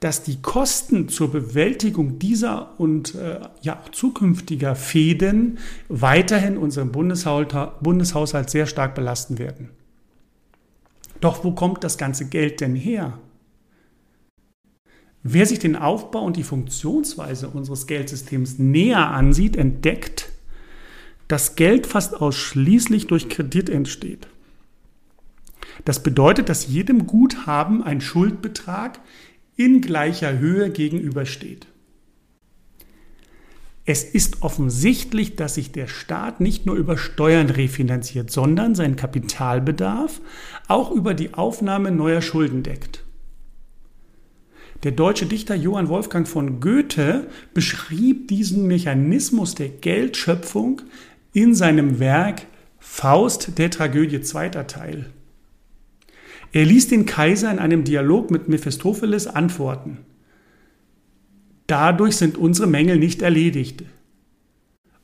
dass 0.00 0.22
die 0.22 0.40
Kosten 0.40 1.08
zur 1.08 1.32
Bewältigung 1.32 2.18
dieser 2.18 2.78
und 2.78 3.14
äh, 3.16 3.40
ja 3.62 3.80
auch 3.80 3.88
zukünftiger 3.90 4.76
Fäden 4.76 5.58
weiterhin 5.88 6.56
unseren 6.56 6.92
Bundeshaushalt, 6.92 7.80
Bundeshaushalt 7.82 8.48
sehr 8.50 8.66
stark 8.66 8.94
belasten 8.94 9.38
werden. 9.38 9.70
Doch 11.20 11.42
wo 11.42 11.52
kommt 11.52 11.82
das 11.82 11.98
ganze 11.98 12.26
Geld 12.26 12.60
denn 12.60 12.76
her? 12.76 13.18
Wer 15.24 15.46
sich 15.46 15.58
den 15.58 15.74
Aufbau 15.74 16.22
und 16.22 16.36
die 16.36 16.44
Funktionsweise 16.44 17.48
unseres 17.48 17.88
Geldsystems 17.88 18.58
näher 18.58 19.08
ansieht, 19.08 19.56
entdeckt, 19.56 20.30
dass 21.26 21.56
Geld 21.56 21.86
fast 21.86 22.20
ausschließlich 22.20 23.08
durch 23.08 23.28
Kredit 23.28 23.68
entsteht. 23.68 24.28
Das 25.84 26.02
bedeutet, 26.02 26.48
dass 26.48 26.68
jedem 26.68 27.06
Guthaben 27.06 27.82
ein 27.82 28.00
Schuldbetrag 28.00 29.00
in 29.58 29.80
gleicher 29.80 30.38
Höhe 30.38 30.70
gegenübersteht. 30.70 31.66
Es 33.84 34.04
ist 34.04 34.42
offensichtlich, 34.42 35.34
dass 35.34 35.56
sich 35.56 35.72
der 35.72 35.88
Staat 35.88 36.40
nicht 36.40 36.64
nur 36.64 36.76
über 36.76 36.96
Steuern 36.96 37.50
refinanziert, 37.50 38.30
sondern 38.30 38.74
seinen 38.74 38.96
Kapitalbedarf 38.96 40.20
auch 40.68 40.92
über 40.92 41.12
die 41.12 41.34
Aufnahme 41.34 41.90
neuer 41.90 42.22
Schulden 42.22 42.62
deckt. 42.62 43.02
Der 44.84 44.92
deutsche 44.92 45.26
Dichter 45.26 45.56
Johann 45.56 45.88
Wolfgang 45.88 46.28
von 46.28 46.60
Goethe 46.60 47.26
beschrieb 47.52 48.28
diesen 48.28 48.68
Mechanismus 48.68 49.56
der 49.56 49.70
Geldschöpfung 49.70 50.82
in 51.32 51.54
seinem 51.54 51.98
Werk 51.98 52.42
Faust 52.78 53.58
der 53.58 53.70
Tragödie 53.70 54.20
zweiter 54.20 54.68
Teil. 54.68 55.10
Er 56.52 56.64
ließ 56.64 56.88
den 56.88 57.06
Kaiser 57.06 57.50
in 57.50 57.58
einem 57.58 57.84
Dialog 57.84 58.30
mit 58.30 58.48
Mephistopheles 58.48 59.26
antworten. 59.26 59.98
Dadurch 61.66 62.16
sind 62.16 62.38
unsere 62.38 62.66
Mängel 62.66 62.98
nicht 62.98 63.20
erledigt. 63.20 63.84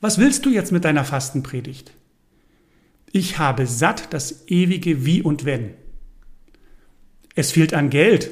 Was 0.00 0.18
willst 0.18 0.46
du 0.46 0.50
jetzt 0.50 0.72
mit 0.72 0.84
deiner 0.84 1.04
Fastenpredigt? 1.04 1.92
Ich 3.12 3.38
habe 3.38 3.66
satt 3.66 4.12
das 4.12 4.48
ewige 4.48 5.04
Wie 5.04 5.22
und 5.22 5.44
Wenn. 5.44 5.74
Es 7.34 7.52
fehlt 7.52 7.74
an 7.74 7.90
Geld. 7.90 8.30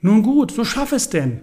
Nun 0.00 0.22
gut, 0.22 0.52
so 0.52 0.64
schaff 0.64 0.92
es 0.92 1.08
denn. 1.08 1.40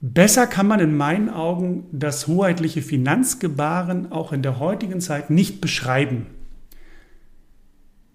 Besser 0.00 0.46
kann 0.46 0.68
man 0.68 0.78
in 0.78 0.96
meinen 0.96 1.28
Augen 1.28 1.86
das 1.90 2.28
hoheitliche 2.28 2.82
Finanzgebaren 2.82 4.12
auch 4.12 4.32
in 4.32 4.42
der 4.42 4.58
heutigen 4.58 5.00
Zeit 5.00 5.30
nicht 5.30 5.60
beschreiben. 5.60 6.26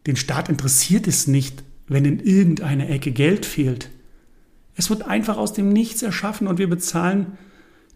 Den 0.08 0.16
Staat 0.16 0.50
interessiert 0.50 1.08
es 1.08 1.28
nicht, 1.28 1.64
wenn 1.88 2.06
in 2.06 2.20
irgendeiner 2.20 2.90
Ecke 2.90 3.12
Geld 3.12 3.46
fehlt. 3.46 3.90
Es 4.76 4.90
wird 4.90 5.04
einfach 5.04 5.38
aus 5.38 5.54
dem 5.54 5.70
Nichts 5.70 6.02
erschaffen 6.02 6.48
und 6.48 6.58
wir 6.58 6.70
bezahlen 6.70 7.38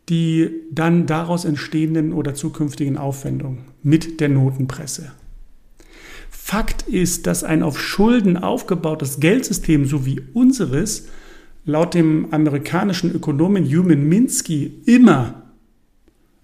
die 0.10 0.52
dann 0.72 1.08
daraus 1.08 1.46
entstehenden 1.46 2.14
oder 2.14 2.36
zukünftigen 2.36 2.98
Aufwendungen 2.98 3.66
mit 3.82 4.20
der 4.20 4.30
Notenpresse. 4.30 5.12
Fakt 6.30 6.84
ist, 6.84 7.26
dass 7.26 7.44
ein 7.44 7.64
auf 7.64 7.80
Schulden 7.80 8.38
aufgebautes 8.38 9.20
Geldsystem 9.20 9.86
so 9.86 10.06
wie 10.06 10.22
unseres 10.34 11.08
laut 11.66 11.96
dem 11.96 12.32
amerikanischen 12.32 13.12
Ökonomen 13.12 13.66
Human 13.66 14.08
Minsky 14.08 14.72
immer, 14.86 15.42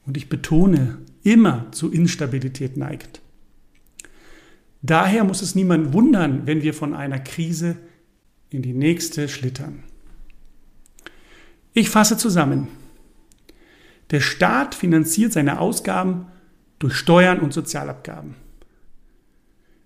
und 0.07 0.17
ich 0.17 0.27
betone, 0.29 0.97
immer 1.21 1.67
zu 1.71 1.91
Instabilität 1.91 2.77
neigt. 2.77 3.21
Daher 4.81 5.23
muss 5.23 5.41
es 5.41 5.55
niemand 5.55 5.93
wundern, 5.93 6.47
wenn 6.47 6.61
wir 6.61 6.73
von 6.73 6.93
einer 6.93 7.19
Krise 7.19 7.77
in 8.49 8.61
die 8.61 8.73
nächste 8.73 9.29
schlittern. 9.29 9.83
Ich 11.73 11.89
fasse 11.89 12.17
zusammen. 12.17 12.67
Der 14.09 14.19
Staat 14.19 14.75
finanziert 14.75 15.31
seine 15.33 15.59
Ausgaben 15.59 16.27
durch 16.79 16.95
Steuern 16.95 17.39
und 17.39 17.53
Sozialabgaben. 17.53 18.35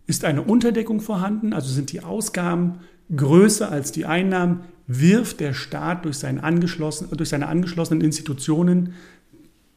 Ist 0.08 0.24
eine 0.24 0.42
Unterdeckung 0.42 1.00
vorhanden, 1.00 1.54
also 1.54 1.72
sind 1.72 1.92
die 1.92 2.02
Ausgaben 2.02 2.80
größer 3.16 3.72
als 3.72 3.92
die 3.92 4.06
Einnahmen, 4.06 4.62
wirft 4.88 5.40
der 5.40 5.54
Staat 5.54 6.06
durch, 6.06 6.18
seine 6.18 6.44
angeschlossenen 6.44 8.02
Institutionen, 8.02 8.94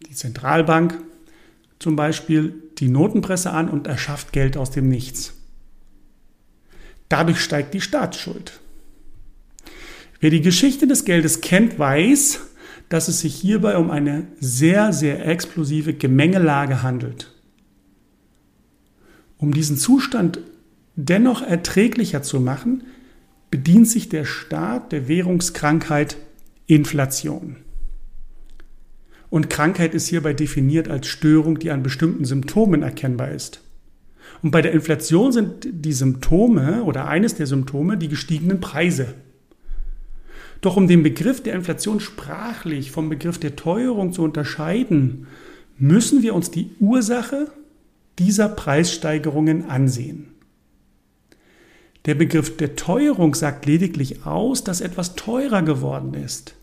die 0.09 0.15
Zentralbank, 0.15 0.99
zum 1.79 1.97
Beispiel 1.97 2.63
die 2.79 2.89
Notenpresse 2.89 3.51
an 3.51 3.69
und 3.69 3.87
erschafft 3.87 4.33
Geld 4.33 4.57
aus 4.57 4.71
dem 4.71 4.89
Nichts. 4.89 5.35
Dadurch 7.09 7.41
steigt 7.41 7.75
die 7.75 7.81
Staatsschuld. 7.81 8.61
Wer 10.21 10.31
die 10.31 10.43
Geschichte 10.43 10.87
des 10.87 11.05
Geldes 11.05 11.41
kennt, 11.41 11.79
weiß, 11.79 12.41
dass 12.89 13.09
es 13.09 13.21
sich 13.21 13.35
hierbei 13.35 13.77
um 13.77 13.91
eine 13.91 14.27
sehr, 14.41 14.93
sehr 14.93 15.27
explosive 15.27 15.95
Gemengelage 15.95 16.83
handelt. 16.83 17.33
Um 19.37 19.53
diesen 19.55 19.77
Zustand 19.77 20.41
dennoch 20.97 21.43
erträglicher 21.43 22.23
zu 22.23 22.41
machen, 22.41 22.85
bedient 23.51 23.89
sich 23.89 24.09
der 24.09 24.25
Staat 24.25 24.93
der 24.93 25.09
Währungskrankheit 25.09 26.17
Inflation. 26.67 27.57
Und 29.31 29.51
Krankheit 29.51 29.95
ist 29.95 30.09
hierbei 30.09 30.33
definiert 30.33 30.89
als 30.89 31.07
Störung, 31.07 31.59
die 31.59 31.71
an 31.71 31.83
bestimmten 31.83 32.25
Symptomen 32.25 32.83
erkennbar 32.83 33.31
ist. 33.31 33.61
Und 34.43 34.51
bei 34.51 34.63
der 34.63 34.73
Inflation 34.73 35.33
sind 35.33 35.69
die 35.71 35.93
Symptome 35.93 36.85
oder 36.85 37.09
eines 37.09 37.35
der 37.35 37.47
Symptome 37.47 37.99
die 37.99 38.09
gestiegenen 38.09 38.61
Preise. 38.61 39.15
Doch 40.61 40.77
um 40.77 40.89
den 40.89 41.03
Begriff 41.03 41.43
der 41.43 41.55
Inflation 41.55 42.01
sprachlich 42.01 42.91
vom 42.91 43.09
Begriff 43.09 43.39
der 43.39 43.57
Teuerung 43.57 44.13
zu 44.13 44.23
unterscheiden, 44.23 45.27
müssen 45.79 46.23
wir 46.23 46.35
uns 46.35 46.51
die 46.51 46.71
Ursache 46.81 47.49
dieser 48.19 48.49
Preissteigerungen 48.49 49.69
ansehen. 49.69 50.35
Der 52.07 52.15
Begriff 52.15 52.57
der 52.57 52.75
Teuerung 52.75 53.35
sagt 53.35 53.67
lediglich 53.67 54.25
aus, 54.25 54.65
dass 54.65 54.81
etwas 54.81 55.15
teurer 55.15 55.63
geworden 55.63 56.15
ist. 56.15 56.55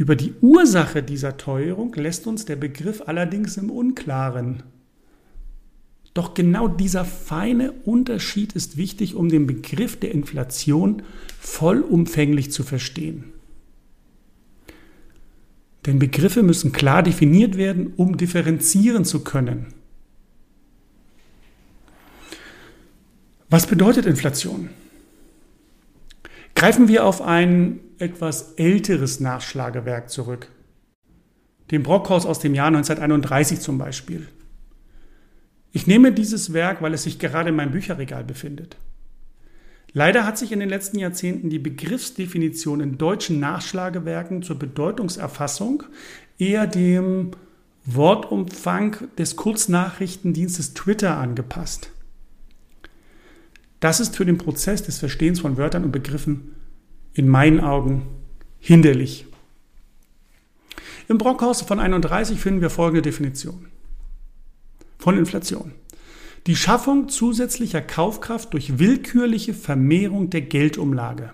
Über 0.00 0.16
die 0.16 0.32
Ursache 0.40 1.02
dieser 1.02 1.36
Teuerung 1.36 1.92
lässt 1.92 2.26
uns 2.26 2.46
der 2.46 2.56
Begriff 2.56 3.02
allerdings 3.04 3.58
im 3.58 3.68
Unklaren. 3.68 4.62
Doch 6.14 6.32
genau 6.32 6.68
dieser 6.68 7.04
feine 7.04 7.72
Unterschied 7.84 8.54
ist 8.54 8.78
wichtig, 8.78 9.14
um 9.14 9.28
den 9.28 9.46
Begriff 9.46 10.00
der 10.00 10.12
Inflation 10.12 11.02
vollumfänglich 11.38 12.50
zu 12.50 12.62
verstehen. 12.62 13.24
Denn 15.84 15.98
Begriffe 15.98 16.42
müssen 16.42 16.72
klar 16.72 17.02
definiert 17.02 17.58
werden, 17.58 17.92
um 17.98 18.16
differenzieren 18.16 19.04
zu 19.04 19.22
können. 19.22 19.66
Was 23.50 23.66
bedeutet 23.66 24.06
Inflation? 24.06 24.70
Greifen 26.60 26.88
wir 26.88 27.06
auf 27.06 27.22
ein 27.22 27.80
etwas 27.96 28.52
älteres 28.58 29.18
Nachschlagewerk 29.18 30.10
zurück. 30.10 30.48
Den 31.70 31.82
Brockhaus 31.82 32.26
aus 32.26 32.38
dem 32.38 32.54
Jahr 32.54 32.66
1931 32.66 33.60
zum 33.60 33.78
Beispiel. 33.78 34.28
Ich 35.72 35.86
nehme 35.86 36.12
dieses 36.12 36.52
Werk, 36.52 36.82
weil 36.82 36.92
es 36.92 37.04
sich 37.04 37.18
gerade 37.18 37.48
in 37.48 37.56
meinem 37.56 37.70
Bücherregal 37.70 38.24
befindet. 38.24 38.76
Leider 39.94 40.26
hat 40.26 40.36
sich 40.36 40.52
in 40.52 40.60
den 40.60 40.68
letzten 40.68 40.98
Jahrzehnten 40.98 41.48
die 41.48 41.58
Begriffsdefinition 41.58 42.82
in 42.82 42.98
deutschen 42.98 43.40
Nachschlagewerken 43.40 44.42
zur 44.42 44.58
Bedeutungserfassung 44.58 45.84
eher 46.36 46.66
dem 46.66 47.30
Wortumfang 47.86 49.08
des 49.16 49.36
Kurznachrichtendienstes 49.36 50.74
Twitter 50.74 51.16
angepasst. 51.16 51.90
Das 53.80 53.98
ist 53.98 54.16
für 54.16 54.26
den 54.26 54.38
Prozess 54.38 54.82
des 54.82 54.98
Verstehens 54.98 55.40
von 55.40 55.56
Wörtern 55.56 55.84
und 55.84 55.92
Begriffen 55.92 56.54
in 57.14 57.28
meinen 57.28 57.60
Augen 57.60 58.02
hinderlich. 58.58 59.26
Im 61.08 61.18
Brockhaus 61.18 61.62
von 61.62 61.80
31 61.80 62.38
finden 62.38 62.60
wir 62.60 62.70
folgende 62.70 63.02
Definition 63.02 63.66
von 64.98 65.18
Inflation. 65.18 65.72
Die 66.46 66.56
Schaffung 66.56 67.08
zusätzlicher 67.08 67.82
Kaufkraft 67.82 68.52
durch 68.52 68.78
willkürliche 68.78 69.54
Vermehrung 69.54 70.30
der 70.30 70.42
Geldumlage. 70.42 71.32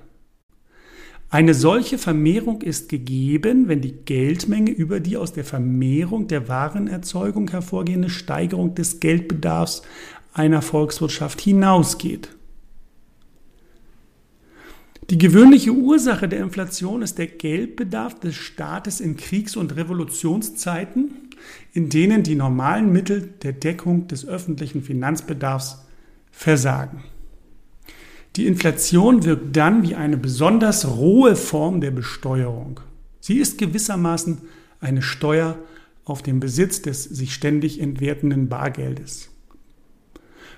Eine 1.28 1.54
solche 1.54 1.98
Vermehrung 1.98 2.62
ist 2.62 2.88
gegeben, 2.88 3.68
wenn 3.68 3.80
die 3.80 3.92
Geldmenge 3.92 4.70
über 4.70 5.00
die 5.00 5.16
aus 5.16 5.32
der 5.32 5.44
Vermehrung 5.44 6.28
der 6.28 6.48
Warenerzeugung 6.48 7.50
hervorgehende 7.50 8.08
Steigerung 8.08 8.74
des 8.76 9.00
Geldbedarfs 9.00 9.82
einer 10.32 10.62
Volkswirtschaft 10.62 11.40
hinausgeht. 11.40 12.35
Die 15.08 15.18
gewöhnliche 15.18 15.70
Ursache 15.70 16.28
der 16.28 16.40
Inflation 16.40 17.00
ist 17.00 17.18
der 17.18 17.28
Geldbedarf 17.28 18.18
des 18.18 18.34
Staates 18.34 19.00
in 19.00 19.16
Kriegs- 19.16 19.54
und 19.54 19.76
Revolutionszeiten, 19.76 21.12
in 21.72 21.88
denen 21.90 22.24
die 22.24 22.34
normalen 22.34 22.90
Mittel 22.92 23.34
der 23.42 23.52
Deckung 23.52 24.08
des 24.08 24.26
öffentlichen 24.26 24.82
Finanzbedarfs 24.82 25.84
versagen. 26.32 27.04
Die 28.34 28.46
Inflation 28.46 29.24
wirkt 29.24 29.56
dann 29.56 29.84
wie 29.84 29.94
eine 29.94 30.16
besonders 30.16 30.88
rohe 30.96 31.36
Form 31.36 31.80
der 31.80 31.92
Besteuerung. 31.92 32.80
Sie 33.20 33.38
ist 33.38 33.58
gewissermaßen 33.58 34.38
eine 34.80 35.02
Steuer 35.02 35.56
auf 36.04 36.22
den 36.22 36.40
Besitz 36.40 36.82
des 36.82 37.04
sich 37.04 37.32
ständig 37.32 37.80
entwertenden 37.80 38.48
Bargeldes. 38.48 39.30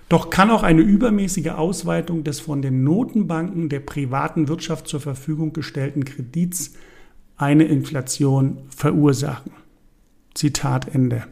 Doch 0.08 0.30
kann 0.30 0.50
auch 0.50 0.62
eine 0.62 0.80
übermäßige 0.80 1.48
Ausweitung 1.48 2.24
des 2.24 2.40
von 2.40 2.62
den 2.62 2.82
Notenbanken 2.82 3.68
der 3.68 3.80
privaten 3.80 4.48
Wirtschaft 4.48 4.88
zur 4.88 5.00
Verfügung 5.00 5.52
gestellten 5.52 6.04
Kredits 6.04 6.72
eine 7.36 7.64
Inflation 7.64 8.62
verursachen. 8.74 9.52
Zitat 10.34 10.94
Ende. 10.94 11.24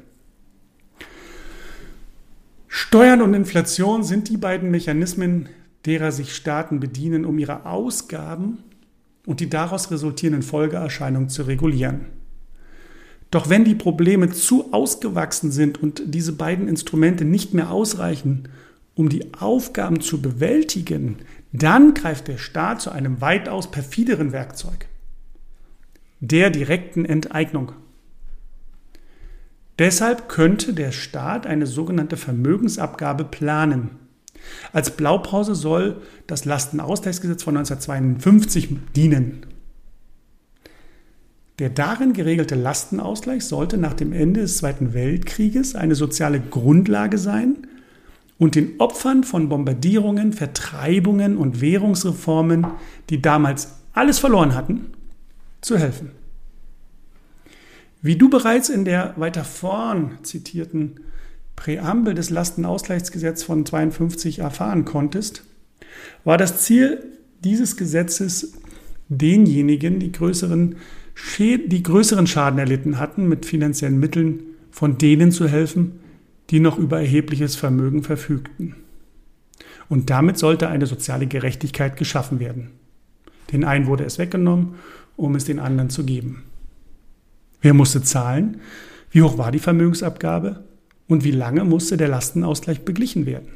Steuern 2.68 3.22
und 3.22 3.32
Inflation 3.32 4.02
sind 4.02 4.28
die 4.28 4.36
beiden 4.36 4.70
Mechanismen, 4.70 5.48
derer 5.86 6.12
sich 6.12 6.34
Staaten 6.34 6.78
bedienen, 6.78 7.24
um 7.24 7.38
ihre 7.38 7.64
Ausgaben 7.64 8.58
und 9.24 9.40
die 9.40 9.48
daraus 9.48 9.90
resultierenden 9.90 10.42
Folgeerscheinungen 10.42 11.30
zu 11.30 11.44
regulieren. 11.44 12.06
Doch 13.30 13.48
wenn 13.48 13.64
die 13.64 13.74
Probleme 13.74 14.30
zu 14.30 14.72
ausgewachsen 14.72 15.50
sind 15.50 15.82
und 15.82 16.02
diese 16.06 16.32
beiden 16.32 16.68
Instrumente 16.68 17.24
nicht 17.24 17.54
mehr 17.54 17.70
ausreichen, 17.70 18.48
um 18.96 19.10
die 19.10 19.34
Aufgaben 19.34 20.00
zu 20.00 20.20
bewältigen, 20.20 21.18
dann 21.52 21.94
greift 21.94 22.28
der 22.28 22.38
Staat 22.38 22.80
zu 22.80 22.90
einem 22.90 23.20
weitaus 23.20 23.70
perfideren 23.70 24.32
Werkzeug, 24.32 24.88
der 26.18 26.50
direkten 26.50 27.04
Enteignung. 27.04 27.72
Deshalb 29.78 30.30
könnte 30.30 30.72
der 30.72 30.90
Staat 30.90 31.46
eine 31.46 31.66
sogenannte 31.66 32.16
Vermögensabgabe 32.16 33.24
planen. 33.24 33.90
Als 34.72 34.96
Blaupause 34.96 35.54
soll 35.54 36.00
das 36.26 36.46
Lastenausgleichsgesetz 36.46 37.42
von 37.42 37.58
1952 37.58 38.78
dienen. 38.94 39.44
Der 41.58 41.68
darin 41.68 42.14
geregelte 42.14 42.54
Lastenausgleich 42.54 43.44
sollte 43.44 43.76
nach 43.76 43.94
dem 43.94 44.12
Ende 44.12 44.40
des 44.40 44.58
Zweiten 44.58 44.94
Weltkrieges 44.94 45.74
eine 45.74 45.94
soziale 45.94 46.40
Grundlage 46.40 47.18
sein, 47.18 47.66
und 48.38 48.54
den 48.54 48.78
Opfern 48.78 49.24
von 49.24 49.48
Bombardierungen, 49.48 50.32
Vertreibungen 50.32 51.36
und 51.36 51.60
Währungsreformen, 51.60 52.66
die 53.08 53.22
damals 53.22 53.76
alles 53.92 54.18
verloren 54.18 54.54
hatten, 54.54 54.92
zu 55.62 55.78
helfen. 55.78 56.10
Wie 58.02 58.16
du 58.16 58.28
bereits 58.28 58.68
in 58.68 58.84
der 58.84 59.14
weiter 59.16 59.44
vorn 59.44 60.18
zitierten 60.22 61.00
Präambel 61.56 62.14
des 62.14 62.30
Lastenausgleichsgesetzes 62.30 63.44
von 63.44 63.64
52 63.64 64.40
erfahren 64.40 64.84
konntest, 64.84 65.42
war 66.22 66.36
das 66.36 66.62
Ziel 66.62 67.02
dieses 67.42 67.76
Gesetzes 67.76 68.52
denjenigen, 69.08 69.98
die 69.98 70.12
größeren, 70.12 70.76
die 71.38 71.82
größeren 71.82 72.26
Schaden 72.26 72.58
erlitten 72.58 72.98
hatten, 72.98 73.28
mit 73.28 73.46
finanziellen 73.46 73.98
Mitteln 73.98 74.40
von 74.70 74.98
denen 74.98 75.32
zu 75.32 75.48
helfen, 75.48 76.00
die 76.50 76.60
noch 76.60 76.78
über 76.78 77.00
erhebliches 77.00 77.56
Vermögen 77.56 78.02
verfügten. 78.02 78.76
Und 79.88 80.10
damit 80.10 80.38
sollte 80.38 80.68
eine 80.68 80.86
soziale 80.86 81.26
Gerechtigkeit 81.26 81.96
geschaffen 81.96 82.40
werden. 82.40 82.70
Den 83.52 83.64
einen 83.64 83.86
wurde 83.86 84.04
es 84.04 84.18
weggenommen, 84.18 84.74
um 85.16 85.34
es 85.34 85.44
den 85.44 85.58
anderen 85.58 85.90
zu 85.90 86.04
geben. 86.04 86.42
Wer 87.60 87.74
musste 87.74 88.02
zahlen? 88.02 88.60
Wie 89.10 89.22
hoch 89.22 89.38
war 89.38 89.52
die 89.52 89.58
Vermögensabgabe? 89.58 90.64
Und 91.08 91.24
wie 91.24 91.30
lange 91.30 91.64
musste 91.64 91.96
der 91.96 92.08
Lastenausgleich 92.08 92.84
beglichen 92.84 93.26
werden? 93.26 93.48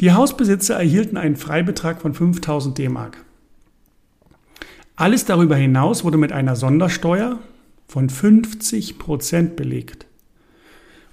Die 0.00 0.12
Hausbesitzer 0.12 0.74
erhielten 0.74 1.16
einen 1.16 1.36
Freibetrag 1.36 2.00
von 2.00 2.14
5000 2.14 2.76
D-Mark. 2.76 3.24
Alles 4.96 5.24
darüber 5.24 5.54
hinaus 5.54 6.02
wurde 6.02 6.18
mit 6.18 6.32
einer 6.32 6.56
Sondersteuer 6.56 7.38
von 7.86 8.10
50 8.10 8.98
Prozent 8.98 9.54
belegt 9.54 10.06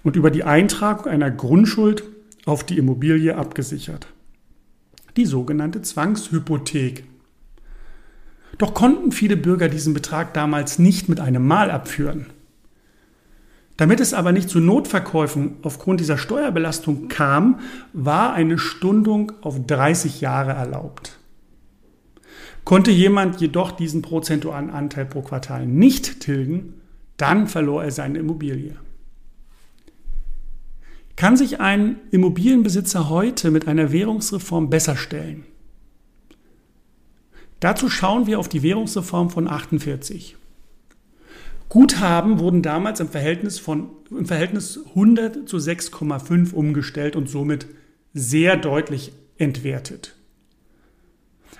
und 0.04 0.16
über 0.16 0.32
die 0.32 0.44
Eintragung 0.44 1.06
einer 1.06 1.32
Grundschuld 1.32 2.04
auf 2.46 2.64
die 2.64 2.78
Immobilie 2.78 3.36
abgesichert. 3.36 4.08
Die 5.18 5.26
sogenannte 5.26 5.82
Zwangshypothek. 5.82 7.04
Doch 8.58 8.74
konnten 8.74 9.12
viele 9.12 9.38
Bürger 9.38 9.70
diesen 9.70 9.94
Betrag 9.94 10.34
damals 10.34 10.80
nicht 10.80 11.10
mit 11.10 11.20
einem 11.20 11.46
Mal 11.46 11.72
abführen. 11.72 12.28
Damit 13.78 14.02
es 14.02 14.14
aber 14.14 14.34
nicht 14.34 14.50
zu 14.50 14.60
Notverkäufen 14.60 15.58
aufgrund 15.62 16.02
dieser 16.02 16.18
Steuerbelastung 16.18 17.08
kam, 17.08 17.62
war 17.94 18.34
eine 18.34 18.58
Stundung 18.58 19.32
auf 19.42 19.66
30 19.66 20.20
Jahre 20.20 20.52
erlaubt. 20.52 21.18
Konnte 22.66 22.92
jemand 22.92 23.40
jedoch 23.40 23.72
diesen 23.72 24.02
prozentualen 24.02 24.70
Anteil 24.70 25.06
pro 25.06 25.22
Quartal 25.22 25.66
nicht 25.66 26.20
tilgen, 26.20 26.82
dann 27.16 27.48
verlor 27.48 27.84
er 27.84 27.92
seine 27.92 28.20
Immobilie. 28.20 28.76
Kann 31.20 31.36
sich 31.36 31.60
ein 31.60 31.98
Immobilienbesitzer 32.12 33.10
heute 33.10 33.52
mit 33.52 33.68
einer 33.68 33.92
Währungsreform 33.92 34.70
besser 34.70 34.96
stellen? 34.96 35.44
Dazu 37.60 37.90
schauen 37.90 38.26
wir 38.26 38.40
auf 38.40 38.48
die 38.48 38.64
Währungsreform 38.64 39.30
von 39.30 39.50
48. 39.50 40.38
Guthaben 41.68 42.40
wurden 42.40 42.62
damals 42.62 43.02
im 43.02 43.10
Verhältnis, 43.10 43.60
von, 43.60 43.90
im 44.10 44.28
Verhältnis 44.28 44.80
100 44.92 45.50
zu 45.50 45.58
6,5 45.58 46.54
umgestellt 46.54 47.18
und 47.18 47.28
somit 47.28 47.68
sehr 48.14 48.56
deutlich 48.56 49.12
entwertet. 49.38 50.16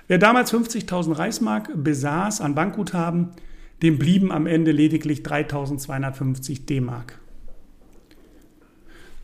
Wer 0.08 0.16
damals 0.16 0.54
50.000 0.54 1.18
Reichsmark 1.18 1.70
besaß 1.74 2.40
an 2.40 2.54
Bankguthaben, 2.54 3.32
dem 3.82 3.98
blieben 3.98 4.32
am 4.32 4.46
Ende 4.46 4.72
lediglich 4.72 5.20
3.250 5.20 6.64
D-Mark. 6.64 7.19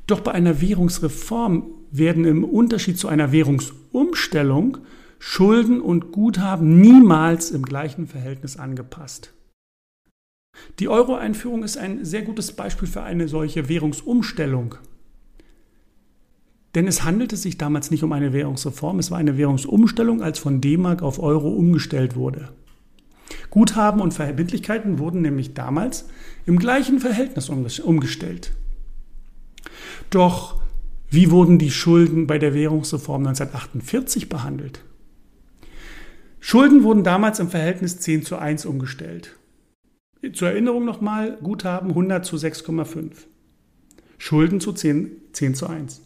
Doch 0.06 0.20
bei 0.20 0.32
einer 0.32 0.60
Währungsreform 0.60 1.64
werden 1.90 2.24
im 2.24 2.44
Unterschied 2.44 2.98
zu 2.98 3.08
einer 3.08 3.32
Währungsumstellung 3.32 4.78
Schulden 5.18 5.80
und 5.80 6.12
Guthaben 6.12 6.80
niemals 6.80 7.50
im 7.50 7.62
gleichen 7.62 8.06
Verhältnis 8.06 8.56
angepasst. 8.56 9.32
Die 10.78 10.88
Euro-Einführung 10.88 11.62
ist 11.62 11.76
ein 11.76 12.04
sehr 12.04 12.22
gutes 12.22 12.52
Beispiel 12.52 12.88
für 12.88 13.02
eine 13.02 13.28
solche 13.28 13.68
Währungsumstellung. 13.68 14.76
Denn 16.74 16.86
es 16.86 17.04
handelte 17.04 17.36
sich 17.36 17.56
damals 17.56 17.90
nicht 17.90 18.04
um 18.04 18.12
eine 18.12 18.32
Währungsreform, 18.32 18.98
es 18.98 19.10
war 19.10 19.18
eine 19.18 19.38
Währungsumstellung, 19.38 20.22
als 20.22 20.38
von 20.38 20.60
D-Mark 20.60 21.02
auf 21.02 21.18
Euro 21.18 21.48
umgestellt 21.48 22.16
wurde. 22.16 22.50
Guthaben 23.50 24.00
und 24.00 24.12
Verbindlichkeiten 24.12 24.98
wurden 24.98 25.22
nämlich 25.22 25.54
damals 25.54 26.06
im 26.44 26.58
gleichen 26.58 27.00
Verhältnis 27.00 27.48
umgestellt. 27.48 28.52
Doch 30.10 30.60
wie 31.10 31.30
wurden 31.30 31.58
die 31.58 31.70
Schulden 31.70 32.26
bei 32.26 32.38
der 32.38 32.54
Währungsreform 32.54 33.26
1948 33.26 34.28
behandelt? 34.28 34.82
Schulden 36.40 36.82
wurden 36.82 37.04
damals 37.04 37.40
im 37.40 37.48
Verhältnis 37.48 37.98
10 37.98 38.22
zu 38.22 38.36
1 38.36 38.66
umgestellt. 38.66 39.36
Zur 40.32 40.48
Erinnerung 40.48 40.84
nochmal, 40.84 41.38
Guthaben 41.42 41.90
100 41.90 42.24
zu 42.24 42.36
6,5. 42.36 43.10
Schulden 44.18 44.60
zu 44.60 44.72
10, 44.72 45.10
10 45.32 45.54
zu 45.54 45.66
1. 45.68 46.02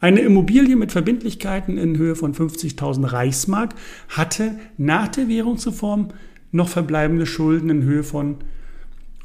Eine 0.00 0.20
Immobilie 0.20 0.74
mit 0.74 0.90
Verbindlichkeiten 0.90 1.78
in 1.78 1.96
Höhe 1.96 2.16
von 2.16 2.34
50.000 2.34 3.12
Reichsmark 3.12 3.74
hatte 4.08 4.58
nach 4.76 5.08
der 5.08 5.28
Währungsreform 5.28 6.08
noch 6.50 6.68
verbleibende 6.68 7.26
Schulden 7.26 7.70
in 7.70 7.82
Höhe 7.84 8.02
von 8.02 8.38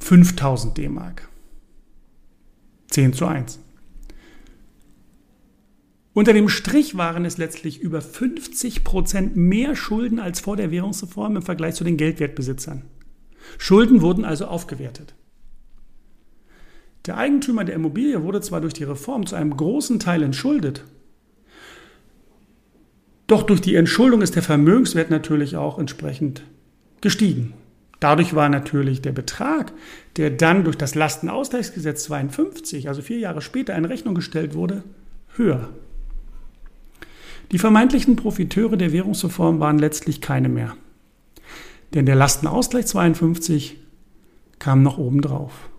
5.000 0.01 0.73
D-Mark. 0.75 1.29
10 2.89 3.13
zu 3.13 3.25
1. 3.25 3.59
Unter 6.13 6.33
dem 6.33 6.49
Strich 6.49 6.97
waren 6.97 7.25
es 7.25 7.37
letztlich 7.37 7.79
über 7.79 8.01
50 8.01 8.83
Prozent 8.83 9.35
mehr 9.35 9.75
Schulden 9.75 10.19
als 10.19 10.39
vor 10.39 10.57
der 10.57 10.71
Währungsreform 10.71 11.35
im 11.35 11.41
Vergleich 11.43 11.75
zu 11.75 11.83
den 11.83 11.95
Geldwertbesitzern. 11.95 12.81
Schulden 13.59 14.01
wurden 14.01 14.25
also 14.25 14.45
aufgewertet. 14.45 15.13
Der 17.05 17.17
Eigentümer 17.17 17.63
der 17.65 17.75
Immobilie 17.75 18.23
wurde 18.23 18.41
zwar 18.41 18.61
durch 18.61 18.73
die 18.73 18.83
Reform 18.83 19.27
zu 19.27 19.35
einem 19.35 19.55
großen 19.55 19.99
Teil 19.99 20.23
entschuldet, 20.23 20.83
doch 23.27 23.43
durch 23.43 23.61
die 23.61 23.75
Entschuldung 23.75 24.21
ist 24.21 24.35
der 24.35 24.43
Vermögenswert 24.43 25.09
natürlich 25.09 25.55
auch 25.57 25.77
entsprechend 25.77 26.43
gestiegen. 27.01 27.53
Dadurch 27.99 28.35
war 28.35 28.49
natürlich 28.49 29.01
der 29.01 29.11
Betrag, 29.11 29.73
der 30.17 30.29
dann 30.29 30.63
durch 30.63 30.77
das 30.77 30.93
Lastenausgleichsgesetz 30.93 32.03
52, 32.03 32.87
also 32.87 33.01
vier 33.01 33.17
Jahre 33.17 33.41
später, 33.41 33.75
in 33.75 33.85
Rechnung 33.85 34.13
gestellt 34.13 34.53
wurde, 34.53 34.83
höher. 35.35 35.69
Die 37.51 37.59
vermeintlichen 37.59 38.15
Profiteure 38.15 38.77
der 38.77 38.91
Währungsreform 38.91 39.59
waren 39.59 39.79
letztlich 39.79 40.21
keine 40.21 40.49
mehr. 40.49 40.75
Denn 41.93 42.05
der 42.05 42.15
Lastenausgleich 42.15 42.85
52 42.85 43.77
kam 44.59 44.83
noch 44.83 44.97
obendrauf. 44.97 45.69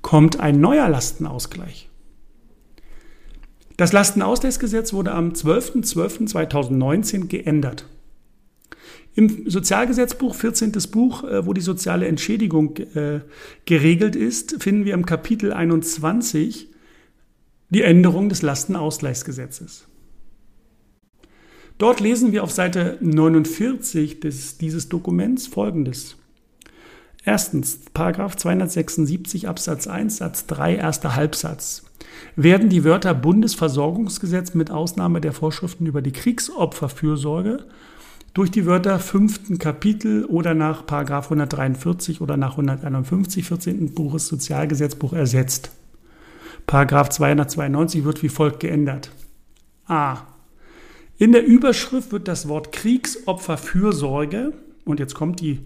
Kommt 0.00 0.40
ein 0.40 0.60
neuer 0.60 0.88
Lastenausgleich. 0.88 1.88
Das 3.76 3.92
Lastenausgleichsgesetz 3.92 4.92
wurde 4.92 5.12
am 5.12 5.30
12.12.2019 5.30 7.26
geändert. 7.26 7.86
Im 9.14 9.50
Sozialgesetzbuch, 9.50 10.34
14. 10.34 10.72
Buch, 10.90 11.24
äh, 11.24 11.46
wo 11.46 11.52
die 11.52 11.60
soziale 11.60 12.06
Entschädigung 12.06 12.76
äh, 12.76 13.20
geregelt 13.66 14.16
ist, 14.16 14.62
finden 14.62 14.84
wir 14.84 14.94
im 14.94 15.04
Kapitel 15.04 15.52
21 15.52 16.68
die 17.68 17.82
Änderung 17.82 18.28
des 18.28 18.42
Lastenausgleichsgesetzes. 18.42 19.86
Dort 21.78 22.00
lesen 22.00 22.32
wir 22.32 22.44
auf 22.44 22.50
Seite 22.50 22.98
49 23.00 24.20
des, 24.20 24.58
dieses 24.58 24.88
Dokuments 24.88 25.46
Folgendes. 25.46 26.16
Erstens, 27.24 27.80
Paragraph 27.92 28.36
276 28.36 29.48
Absatz 29.48 29.86
1 29.86 30.16
Satz 30.16 30.46
3 30.46 30.76
erster 30.76 31.16
Halbsatz. 31.16 31.84
Werden 32.34 32.68
die 32.68 32.84
Wörter 32.84 33.14
Bundesversorgungsgesetz 33.14 34.54
mit 34.54 34.70
Ausnahme 34.70 35.20
der 35.20 35.32
Vorschriften 35.32 35.86
über 35.86 36.02
die 36.02 36.12
Kriegsopferfürsorge 36.12 37.64
durch 38.34 38.50
die 38.50 38.66
Wörter 38.66 38.98
fünften 38.98 39.58
Kapitel 39.58 40.24
oder 40.24 40.54
nach 40.54 40.86
Paragraph 40.86 41.26
143 41.26 42.20
oder 42.20 42.36
nach 42.36 42.52
151 42.52 43.44
14. 43.44 43.94
Buches 43.94 44.26
Sozialgesetzbuch 44.28 45.12
ersetzt. 45.12 45.70
Paragraph 46.66 47.10
292 47.10 48.04
wird 48.04 48.22
wie 48.22 48.28
folgt 48.28 48.60
geändert. 48.60 49.10
A. 49.86 50.18
In 51.18 51.32
der 51.32 51.44
Überschrift 51.44 52.12
wird 52.12 52.28
das 52.28 52.48
Wort 52.48 52.72
Kriegsopferfürsorge, 52.72 54.52
und 54.84 54.98
jetzt 54.98 55.14
kommt 55.14 55.40
die 55.40 55.60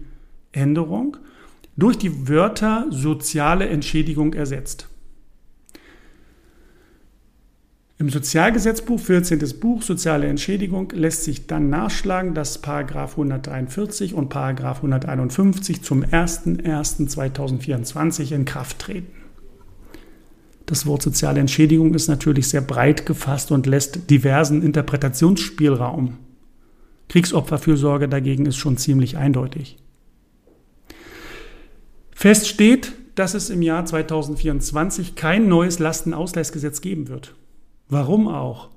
Änderung, 0.51 1.17
durch 1.77 1.97
die 1.97 2.27
Wörter 2.27 2.87
soziale 2.89 3.67
Entschädigung 3.69 4.33
ersetzt. 4.33 4.89
Im 7.99 8.09
Sozialgesetzbuch, 8.09 8.99
14. 8.99 9.39
Buch, 9.59 9.81
soziale 9.81 10.27
Entschädigung, 10.27 10.91
lässt 10.91 11.23
sich 11.23 11.47
dann 11.47 11.71
nachschlagen, 11.71 12.35
dass 12.35 12.61
Paragraph 12.61 13.13
143 13.13 14.13
und 14.13 14.29
Paragraph 14.29 14.83
151 14.83 15.81
zum 15.81 16.03
01.01.2024 16.03 18.33
in 18.33 18.45
Kraft 18.45 18.77
treten. 18.77 19.11
Das 20.67 20.85
Wort 20.85 21.01
soziale 21.01 21.39
Entschädigung 21.39 21.95
ist 21.95 22.07
natürlich 22.07 22.49
sehr 22.49 22.61
breit 22.61 23.07
gefasst 23.07 23.51
und 23.51 23.65
lässt 23.65 24.11
diversen 24.11 24.61
Interpretationsspielraum. 24.61 26.19
Kriegsopferfürsorge 27.09 28.07
dagegen 28.07 28.45
ist 28.45 28.57
schon 28.57 28.77
ziemlich 28.77 29.17
eindeutig. 29.17 29.79
Fest 32.11 32.47
steht, 32.47 32.91
dass 33.15 33.33
es 33.33 33.49
im 33.49 33.63
Jahr 33.63 33.85
2024 33.85 35.15
kein 35.15 35.47
neues 35.47 35.79
Lastenausgleichsgesetz 35.79 36.81
geben 36.81 37.07
wird. 37.07 37.33
Warum 37.89 38.27
auch? 38.27 38.69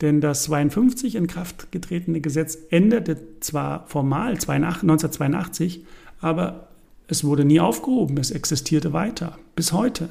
Denn 0.00 0.20
das 0.20 0.44
52 0.44 1.14
in 1.14 1.26
Kraft 1.26 1.72
getretene 1.72 2.20
Gesetz 2.20 2.58
änderte 2.70 3.40
zwar 3.40 3.86
formal 3.86 4.32
1982, 4.32 5.84
aber 6.20 6.68
es 7.08 7.24
wurde 7.24 7.44
nie 7.44 7.60
aufgehoben, 7.60 8.18
es 8.18 8.30
existierte 8.30 8.92
weiter, 8.92 9.38
bis 9.54 9.72
heute. 9.72 10.10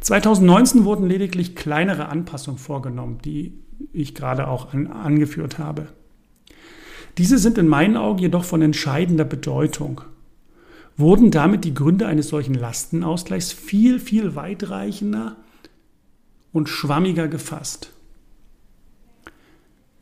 2019 0.00 0.84
wurden 0.84 1.08
lediglich 1.08 1.56
kleinere 1.56 2.08
Anpassungen 2.08 2.58
vorgenommen, 2.58 3.18
die 3.24 3.54
ich 3.92 4.14
gerade 4.14 4.48
auch 4.48 4.72
an, 4.72 4.86
angeführt 4.86 5.58
habe. 5.58 5.88
Diese 7.18 7.38
sind 7.38 7.58
in 7.58 7.68
meinen 7.68 7.96
Augen 7.96 8.18
jedoch 8.18 8.44
von 8.44 8.62
entscheidender 8.62 9.24
Bedeutung. 9.24 10.02
Wurden 10.96 11.30
damit 11.30 11.64
die 11.64 11.74
Gründe 11.74 12.06
eines 12.06 12.28
solchen 12.28 12.54
Lastenausgleichs 12.54 13.52
viel, 13.52 13.98
viel 13.98 14.36
weitreichender 14.36 15.36
und 16.54 16.70
schwammiger 16.70 17.28
gefasst. 17.28 17.90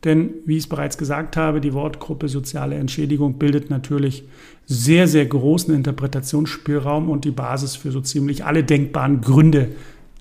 Denn, 0.04 0.34
wie 0.44 0.56
ich 0.56 0.64
es 0.64 0.68
bereits 0.68 0.98
gesagt 0.98 1.36
habe, 1.36 1.60
die 1.60 1.74
Wortgruppe 1.74 2.28
soziale 2.28 2.76
Entschädigung 2.76 3.38
bildet 3.38 3.70
natürlich 3.70 4.24
sehr, 4.66 5.08
sehr 5.08 5.26
großen 5.26 5.74
Interpretationsspielraum 5.74 7.08
und 7.08 7.24
die 7.24 7.30
Basis 7.30 7.74
für 7.74 7.90
so 7.90 8.00
ziemlich 8.00 8.44
alle 8.44 8.64
denkbaren 8.64 9.20
Gründe 9.20 9.70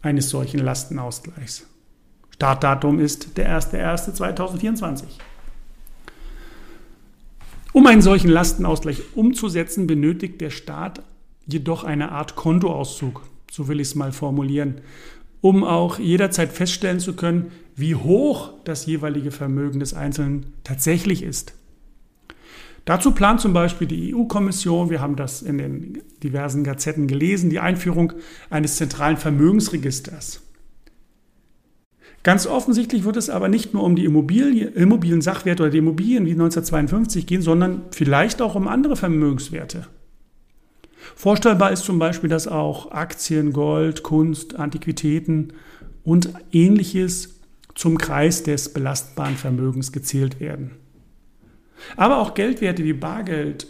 eines 0.01 0.29
solchen 0.29 0.59
Lastenausgleichs. 0.59 1.67
Startdatum 2.29 2.99
ist 2.99 3.37
der 3.37 3.59
1.1.2024. 3.59 5.03
Um 7.73 7.87
einen 7.87 8.01
solchen 8.01 8.29
Lastenausgleich 8.29 9.01
umzusetzen, 9.15 9.87
benötigt 9.87 10.39
der 10.41 10.49
Staat 10.49 11.01
jedoch 11.45 11.83
eine 11.83 12.11
Art 12.11 12.35
Kontoauszug, 12.35 13.23
so 13.51 13.67
will 13.67 13.79
ich 13.79 13.89
es 13.89 13.95
mal 13.95 14.11
formulieren, 14.11 14.81
um 15.41 15.63
auch 15.63 15.99
jederzeit 15.99 16.51
feststellen 16.51 16.99
zu 16.99 17.13
können, 17.13 17.51
wie 17.75 17.95
hoch 17.95 18.53
das 18.63 18.85
jeweilige 18.85 19.31
Vermögen 19.31 19.79
des 19.79 19.93
Einzelnen 19.93 20.53
tatsächlich 20.63 21.23
ist. 21.23 21.53
Dazu 22.85 23.11
plant 23.11 23.41
zum 23.41 23.53
Beispiel 23.53 23.87
die 23.87 24.13
EU-Kommission, 24.15 24.89
wir 24.89 25.01
haben 25.01 25.15
das 25.15 25.41
in 25.41 25.57
den 25.57 26.01
diversen 26.23 26.63
Gazetten 26.63 27.07
gelesen, 27.07 27.49
die 27.49 27.59
Einführung 27.59 28.13
eines 28.49 28.75
zentralen 28.75 29.17
Vermögensregisters. 29.17 30.41
Ganz 32.23 32.45
offensichtlich 32.45 33.03
wird 33.03 33.17
es 33.17 33.29
aber 33.29 33.49
nicht 33.49 33.73
nur 33.73 33.83
um 33.83 33.95
die 33.95 34.05
Immobilie, 34.05 34.67
immobilen 34.67 35.21
Sachwerte 35.21 35.63
oder 35.63 35.71
die 35.71 35.79
Immobilien 35.79 36.25
wie 36.25 36.31
1952 36.31 37.25
gehen, 37.25 37.41
sondern 37.41 37.83
vielleicht 37.91 38.41
auch 38.41 38.53
um 38.55 38.67
andere 38.67 38.95
Vermögenswerte. 38.95 39.87
Vorstellbar 41.15 41.71
ist 41.71 41.83
zum 41.83 41.99
Beispiel, 41.99 42.29
dass 42.29 42.47
auch 42.47 42.91
Aktien, 42.91 43.53
Gold, 43.53 44.03
Kunst, 44.03 44.55
Antiquitäten 44.55 45.53
und 46.03 46.33
ähnliches 46.51 47.39
zum 47.75 47.97
Kreis 47.97 48.43
des 48.43 48.73
belastbaren 48.73 49.35
Vermögens 49.35 49.91
gezählt 49.91 50.39
werden. 50.39 50.71
Aber 51.95 52.19
auch 52.19 52.33
Geldwerte 52.33 52.83
wie 52.83 52.93
Bargeld, 52.93 53.67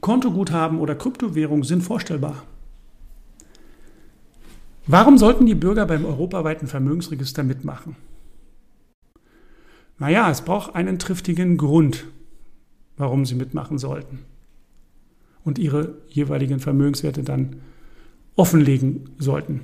Kontoguthaben 0.00 0.80
oder 0.80 0.94
Kryptowährung 0.94 1.64
sind 1.64 1.82
vorstellbar. 1.82 2.42
Warum 4.86 5.16
sollten 5.16 5.46
die 5.46 5.54
Bürger 5.54 5.86
beim 5.86 6.04
europaweiten 6.04 6.68
Vermögensregister 6.68 7.42
mitmachen? 7.42 7.96
Naja, 9.98 10.30
es 10.30 10.42
braucht 10.42 10.74
einen 10.74 10.98
triftigen 10.98 11.56
Grund, 11.56 12.04
warum 12.96 13.24
sie 13.24 13.34
mitmachen 13.34 13.78
sollten 13.78 14.24
und 15.44 15.58
ihre 15.58 15.96
jeweiligen 16.08 16.60
Vermögenswerte 16.60 17.22
dann 17.22 17.56
offenlegen 18.36 19.10
sollten. 19.18 19.60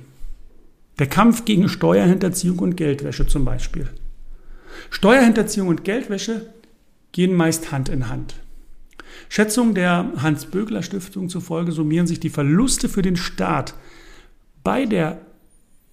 Der 0.99 1.07
Kampf 1.07 1.45
gegen 1.45 1.67
Steuerhinterziehung 1.67 2.59
und 2.59 2.77
Geldwäsche 2.77 3.27
zum 3.27 3.43
Beispiel. 3.43 3.87
Steuerhinterziehung 4.89 5.67
und 5.67 5.83
Geldwäsche 5.83 6.45
gehen 7.11 7.33
meist 7.33 7.71
Hand 7.71 7.89
in 7.89 8.07
Hand. 8.07 8.35
Schätzungen 9.29 9.75
der 9.75 10.11
Hans-Bögler-Stiftung 10.17 11.29
zufolge 11.29 11.71
summieren 11.71 12.07
sich 12.07 12.19
die 12.19 12.29
Verluste 12.29 12.89
für 12.89 13.01
den 13.01 13.15
Staat 13.15 13.73
bei 14.63 14.85
der 14.85 15.19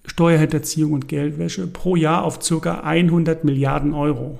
Steuerhinterziehung 0.05 0.93
und 0.93 1.07
Geldwäsche 1.07 1.67
pro 1.67 1.95
Jahr 1.95 2.23
auf 2.23 2.39
ca. 2.39 2.81
100 2.81 3.43
Milliarden 3.43 3.93
Euro. 3.93 4.39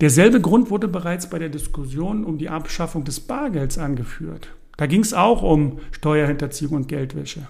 Derselbe 0.00 0.40
Grund 0.40 0.70
wurde 0.70 0.86
bereits 0.86 1.28
bei 1.28 1.38
der 1.38 1.48
Diskussion 1.48 2.24
um 2.24 2.38
die 2.38 2.48
Abschaffung 2.48 3.04
des 3.04 3.18
Bargelds 3.20 3.78
angeführt. 3.78 4.54
Da 4.76 4.86
ging 4.86 5.00
es 5.00 5.12
auch 5.12 5.42
um 5.42 5.80
Steuerhinterziehung 5.90 6.74
und 6.74 6.88
Geldwäsche. 6.88 7.48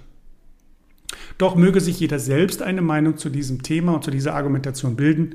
Doch 1.37 1.57
möge 1.57 1.81
sich 1.81 2.01
jeder 2.01 2.19
selbst 2.19 2.63
eine 2.63 2.81
Meinung 2.81 3.19
zu 3.19 3.29
diesem 3.29 3.63
Thema 3.63 3.95
und 3.95 4.05
zu 4.05 4.11
dieser 4.11 4.35
Argumentation 4.35 4.97
bilden. 4.97 5.35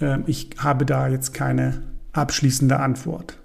Ähm, 0.00 0.24
ich 0.26 0.50
habe 0.58 0.84
da 0.84 1.08
jetzt 1.08 1.32
keine 1.32 1.82
abschließende 2.12 2.78
Antwort. 2.78 3.38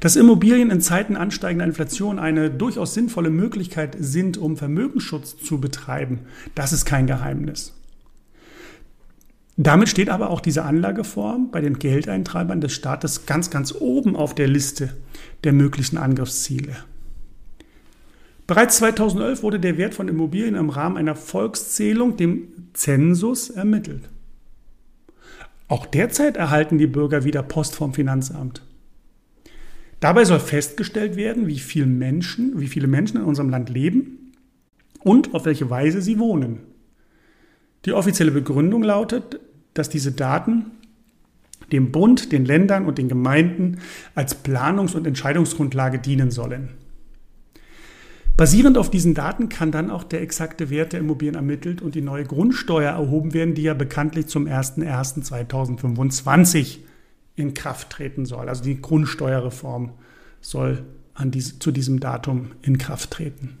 Dass 0.00 0.16
Immobilien 0.16 0.70
in 0.70 0.80
Zeiten 0.80 1.16
ansteigender 1.16 1.64
Inflation 1.64 2.18
eine 2.18 2.50
durchaus 2.50 2.94
sinnvolle 2.94 3.30
Möglichkeit 3.30 3.96
sind, 3.98 4.36
um 4.36 4.56
Vermögensschutz 4.56 5.36
zu 5.36 5.60
betreiben, 5.60 6.20
das 6.56 6.72
ist 6.72 6.84
kein 6.84 7.06
Geheimnis. 7.06 7.75
Damit 9.56 9.88
steht 9.88 10.10
aber 10.10 10.28
auch 10.30 10.40
diese 10.40 10.64
Anlageform 10.64 11.50
bei 11.50 11.62
den 11.62 11.78
Geldeintreibern 11.78 12.60
des 12.60 12.72
Staates 12.72 13.24
ganz, 13.24 13.50
ganz 13.50 13.72
oben 13.72 14.14
auf 14.14 14.34
der 14.34 14.48
Liste 14.48 14.94
der 15.44 15.54
möglichen 15.54 15.96
Angriffsziele. 15.96 16.76
Bereits 18.46 18.76
2011 18.76 19.42
wurde 19.42 19.58
der 19.58 19.78
Wert 19.78 19.94
von 19.94 20.08
Immobilien 20.08 20.54
im 20.54 20.70
Rahmen 20.70 20.98
einer 20.98 21.16
Volkszählung, 21.16 22.16
dem 22.16 22.48
Zensus, 22.74 23.50
ermittelt. 23.50 24.08
Auch 25.68 25.86
derzeit 25.86 26.36
erhalten 26.36 26.78
die 26.78 26.86
Bürger 26.86 27.24
wieder 27.24 27.42
Post 27.42 27.74
vom 27.74 27.92
Finanzamt. 27.92 28.62
Dabei 29.98 30.24
soll 30.24 30.38
festgestellt 30.38 31.16
werden, 31.16 31.46
wie 31.46 31.58
viele 31.58 31.86
Menschen, 31.86 32.60
wie 32.60 32.68
viele 32.68 32.86
Menschen 32.86 33.16
in 33.16 33.24
unserem 33.24 33.48
Land 33.48 33.70
leben 33.70 34.32
und 35.00 35.34
auf 35.34 35.46
welche 35.46 35.70
Weise 35.70 36.02
sie 36.02 36.18
wohnen. 36.18 36.60
Die 37.86 37.92
offizielle 37.92 38.30
Begründung 38.30 38.82
lautet, 38.82 39.40
dass 39.78 39.88
diese 39.88 40.12
Daten 40.12 40.66
dem 41.72 41.90
Bund, 41.92 42.32
den 42.32 42.44
Ländern 42.44 42.84
und 42.86 42.98
den 42.98 43.08
Gemeinden 43.08 43.78
als 44.14 44.44
Planungs- 44.44 44.94
und 44.94 45.06
Entscheidungsgrundlage 45.06 45.98
dienen 45.98 46.30
sollen. 46.30 46.74
Basierend 48.36 48.76
auf 48.76 48.90
diesen 48.90 49.14
Daten 49.14 49.48
kann 49.48 49.72
dann 49.72 49.90
auch 49.90 50.04
der 50.04 50.20
exakte 50.20 50.68
Wert 50.68 50.92
der 50.92 51.00
Immobilien 51.00 51.36
ermittelt 51.36 51.80
und 51.80 51.94
die 51.94 52.02
neue 52.02 52.24
Grundsteuer 52.24 52.92
erhoben 52.92 53.32
werden, 53.32 53.54
die 53.54 53.62
ja 53.62 53.72
bekanntlich 53.72 54.26
zum 54.26 54.46
01.01.2025 54.46 56.80
in 57.34 57.54
Kraft 57.54 57.88
treten 57.90 58.26
soll. 58.26 58.50
Also 58.50 58.62
die 58.62 58.78
Grundsteuerreform 58.80 59.92
soll 60.42 60.84
diese, 61.24 61.58
zu 61.58 61.72
diesem 61.72 61.98
Datum 61.98 62.50
in 62.60 62.76
Kraft 62.76 63.10
treten. 63.10 63.56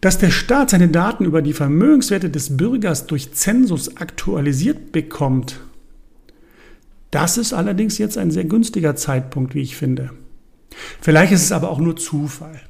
Dass 0.00 0.18
der 0.18 0.30
Staat 0.30 0.70
seine 0.70 0.88
Daten 0.88 1.24
über 1.24 1.42
die 1.42 1.52
Vermögenswerte 1.52 2.30
des 2.30 2.56
Bürgers 2.56 3.06
durch 3.06 3.34
Zensus 3.34 3.96
aktualisiert 3.98 4.92
bekommt, 4.92 5.60
das 7.10 7.36
ist 7.36 7.52
allerdings 7.52 7.98
jetzt 7.98 8.16
ein 8.16 8.30
sehr 8.30 8.44
günstiger 8.44 8.96
Zeitpunkt, 8.96 9.54
wie 9.54 9.60
ich 9.60 9.76
finde. 9.76 10.10
Vielleicht 11.00 11.32
ist 11.32 11.42
es 11.42 11.52
aber 11.52 11.70
auch 11.70 11.80
nur 11.80 11.96
Zufall, 11.96 12.60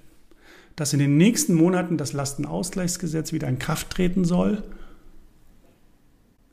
dass 0.77 0.93
in 0.93 0.99
den 0.99 1.19
nächsten 1.19 1.55
Monaten 1.55 1.99
das 1.99 2.15
Lastenausgleichsgesetz 2.15 3.33
wieder 3.33 3.49
in 3.49 3.59
Kraft 3.59 3.91
treten 3.91 4.25
soll. 4.25 4.63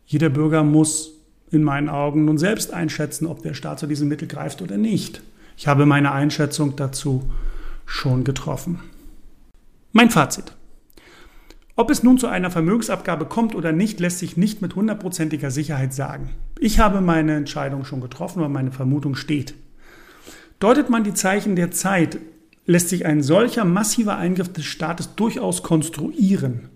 Jeder 0.05 0.29
Bürger 0.29 0.63
muss 0.63 1.13
in 1.49 1.63
meinen 1.63 1.87
Augen 1.89 2.25
nun 2.25 2.37
selbst 2.37 2.73
einschätzen, 2.73 3.25
ob 3.25 3.41
der 3.41 3.53
Staat 3.53 3.79
zu 3.79 3.87
diesem 3.87 4.09
Mittel 4.09 4.27
greift 4.27 4.61
oder 4.61 4.77
nicht. 4.77 5.21
Ich 5.55 5.67
habe 5.67 5.85
meine 5.85 6.11
Einschätzung 6.11 6.75
dazu 6.75 7.29
schon 7.85 8.25
getroffen. 8.25 8.79
Mein 9.93 10.09
Fazit. 10.09 10.56
Ob 11.79 11.91
es 11.91 12.01
nun 12.01 12.17
zu 12.17 12.25
einer 12.25 12.49
Vermögensabgabe 12.49 13.27
kommt 13.27 13.53
oder 13.53 13.71
nicht, 13.71 13.99
lässt 13.99 14.17
sich 14.17 14.35
nicht 14.35 14.63
mit 14.63 14.75
hundertprozentiger 14.75 15.51
Sicherheit 15.51 15.93
sagen. 15.93 16.31
Ich 16.59 16.79
habe 16.79 17.01
meine 17.01 17.35
Entscheidung 17.35 17.85
schon 17.85 18.01
getroffen, 18.01 18.41
weil 18.41 18.49
meine 18.49 18.71
Vermutung 18.71 19.13
steht. 19.15 19.53
Deutet 20.59 20.89
man 20.89 21.03
die 21.03 21.13
Zeichen 21.13 21.55
der 21.55 21.69
Zeit, 21.69 22.17
lässt 22.65 22.89
sich 22.89 23.05
ein 23.05 23.21
solcher 23.21 23.63
massiver 23.63 24.17
Eingriff 24.17 24.51
des 24.51 24.65
Staates 24.65 25.13
durchaus 25.13 25.61
konstruieren. 25.61 26.69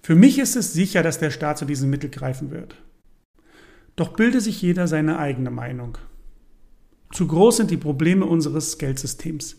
Für 0.00 0.14
mich 0.14 0.38
ist 0.38 0.54
es 0.54 0.72
sicher, 0.72 1.02
dass 1.02 1.18
der 1.18 1.30
Staat 1.30 1.58
zu 1.58 1.64
diesem 1.64 1.90
Mittel 1.90 2.08
greifen 2.08 2.52
wird. 2.52 2.76
Doch 3.96 4.12
bilde 4.12 4.40
sich 4.40 4.62
jeder 4.62 4.86
seine 4.86 5.18
eigene 5.18 5.50
Meinung. 5.50 5.98
Zu 7.12 7.26
groß 7.26 7.56
sind 7.56 7.72
die 7.72 7.76
Probleme 7.76 8.26
unseres 8.26 8.78
Geldsystems. 8.78 9.56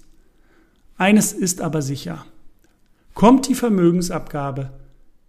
Eines 0.97 1.33
ist 1.33 1.59
aber 1.59 1.81
sicher. 1.81 2.25
Kommt 3.13 3.47
die 3.47 3.55
Vermögensabgabe, 3.55 4.71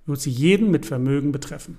wird 0.06 0.20
sie 0.20 0.30
jeden 0.30 0.70
mit 0.70 0.86
Vermögen 0.86 1.32
betreffen. 1.32 1.78